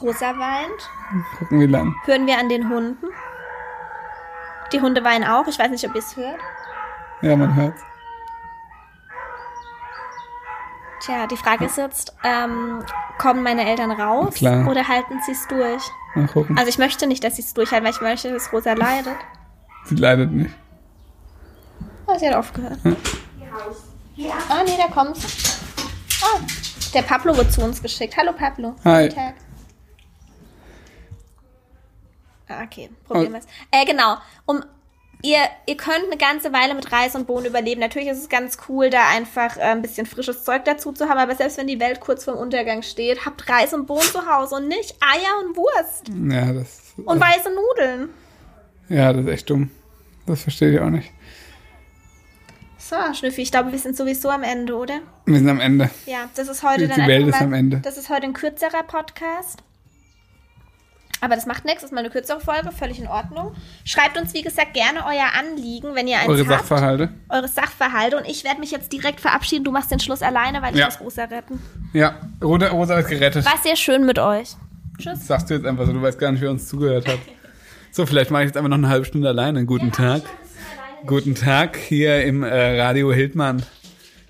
[0.00, 1.24] Rosa weint.
[1.38, 1.94] Gucken wie lang.
[2.04, 3.06] Hören wir an den Hunden.
[4.72, 5.46] Die Hunde weinen auch.
[5.46, 6.40] Ich weiß nicht, ob ihr es hört.
[7.22, 7.80] Ja, man hört's.
[11.06, 12.82] Tja, die Frage ist jetzt, ähm,
[13.16, 14.68] kommen meine Eltern raus Klar.
[14.68, 15.82] oder halten sie es durch?
[16.16, 16.58] Mal gucken.
[16.58, 19.16] Also ich möchte nicht, dass sie es durchhalten, weil ich möchte, dass Rosa leidet.
[19.84, 20.52] Sie leidet nicht.
[22.08, 22.80] Oh, sie hat aufgehört.
[22.84, 25.16] Ah, nee, da kommt
[26.24, 26.40] Oh,
[26.92, 28.16] der Pablo wird zu uns geschickt.
[28.16, 28.74] Hallo Pablo.
[28.84, 29.04] Hi.
[29.08, 29.34] Guten Tag.
[32.48, 33.46] Ah, okay, probieren wir es.
[33.70, 34.16] Äh, genau.
[34.46, 34.64] Um,
[35.22, 37.80] ihr, ihr könnt eine ganze Weile mit Reis und Bohnen überleben.
[37.80, 41.18] Natürlich ist es ganz cool, da einfach äh, ein bisschen frisches Zeug dazu zu haben,
[41.18, 44.56] aber selbst wenn die Welt kurz vorm Untergang steht, habt Reis und Bohnen zu Hause
[44.56, 48.08] und nicht Eier und Wurst Ja, das, und weiße Nudeln.
[48.88, 49.70] ja, das ist echt dumm.
[50.26, 51.10] Das verstehe ich auch nicht.
[52.78, 55.00] So, Schnüffi, ich glaube, wir sind sowieso am Ende, oder?
[55.24, 55.90] Wir sind am Ende.
[56.06, 57.78] Ja, das ist heute Die- dann die Welt ist mal, am Ende.
[57.78, 59.62] Das ist heute ein kürzerer Podcast.
[61.22, 63.54] Aber das macht nichts, das ist mal eine kürzere Folge, völlig in Ordnung.
[63.84, 66.48] Schreibt uns, wie gesagt, gerne euer Anliegen, wenn ihr eins Eure habt.
[66.68, 67.08] Sachverhalte.
[67.30, 68.18] Eure Sachverhalte.
[68.18, 69.64] Und ich werde mich jetzt direkt verabschieden.
[69.64, 70.86] Du machst den Schluss alleine, weil ich Ja.
[70.86, 71.58] muss Rosa retten.
[71.94, 73.46] Ja, Rosa, Rosa ist gerettet.
[73.46, 74.50] War sehr schön mit euch.
[74.98, 75.18] Tschüss.
[75.20, 77.18] Das sagst du jetzt einfach so, du weißt gar nicht, wer uns zugehört hat.
[77.92, 79.64] So, vielleicht mache ich jetzt einfach noch eine halbe Stunde alleine.
[79.64, 80.22] Guten Tag.
[81.06, 83.62] Guten Tag hier im äh, Radio Hildmann.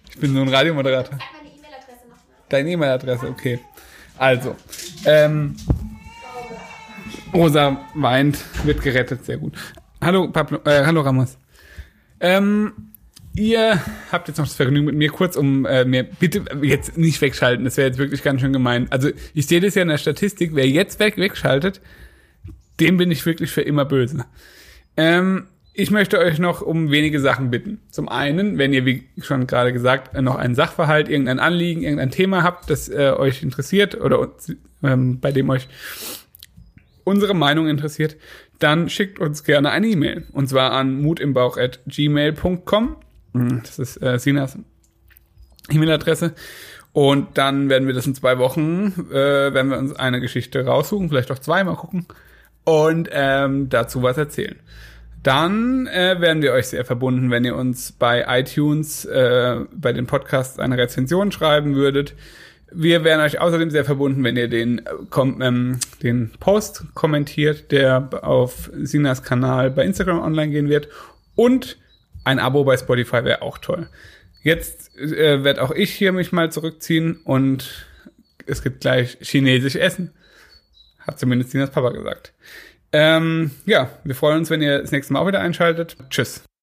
[0.08, 1.18] Ich bin so ein Radiomoderator.
[2.48, 3.58] Deine E-Mail-Adresse, okay.
[4.18, 4.54] Also,
[5.04, 5.56] ähm,
[7.32, 9.54] Rosa weint, wird gerettet, sehr gut.
[10.00, 11.38] Hallo, Pablo, äh, hallo Ramos.
[12.20, 12.72] Ähm,
[13.34, 13.80] ihr
[14.12, 17.64] habt jetzt noch das Vergnügen mit mir kurz, um äh, mir bitte jetzt nicht wegschalten.
[17.64, 18.86] Das wäre jetzt wirklich ganz schön gemein.
[18.90, 20.54] Also ich sehe das ja in der Statistik.
[20.54, 21.80] Wer jetzt weg wegschaltet,
[22.80, 24.24] dem bin ich wirklich für immer böse.
[24.96, 25.46] Ähm,
[25.78, 27.80] ich möchte euch noch um wenige Sachen bitten.
[27.90, 32.42] Zum einen, wenn ihr, wie schon gerade gesagt, noch einen Sachverhalt, irgendein Anliegen, irgendein Thema
[32.42, 34.30] habt, das äh, euch interessiert oder
[34.82, 35.68] ähm, bei dem euch
[37.06, 38.16] unsere Meinung interessiert,
[38.58, 40.26] dann schickt uns gerne eine E-Mail.
[40.32, 42.96] Und zwar an mutimbauch.gmail.com.
[43.62, 44.58] Das ist äh, Sinas
[45.70, 46.34] E-Mail-Adresse.
[46.92, 51.08] Und dann werden wir das in zwei Wochen, äh, werden wir uns eine Geschichte raussuchen,
[51.08, 52.06] vielleicht auch zwei, mal gucken.
[52.64, 54.56] Und ähm, dazu was erzählen.
[55.22, 60.06] dann äh, wären wir euch sehr verbunden, wenn ihr uns bei iTunes äh, bei den
[60.06, 62.14] Podcasts eine Rezension schreiben würdet.
[62.72, 67.70] Wir wären euch außerdem sehr verbunden, wenn ihr den, äh, kom ähm, den Post kommentiert,
[67.70, 70.88] der auf Sinas Kanal bei Instagram online gehen wird.
[71.34, 71.78] Und
[72.24, 73.88] ein Abo bei Spotify wäre auch toll.
[74.42, 77.86] Jetzt äh, werde auch ich hier mich mal zurückziehen und
[78.46, 80.12] es gibt gleich chinesisch Essen.
[81.00, 82.32] Hat zumindest Sinas Papa gesagt.
[82.92, 85.96] Ähm, ja, wir freuen uns, wenn ihr das nächste Mal auch wieder einschaltet.
[86.10, 86.46] Tschüss.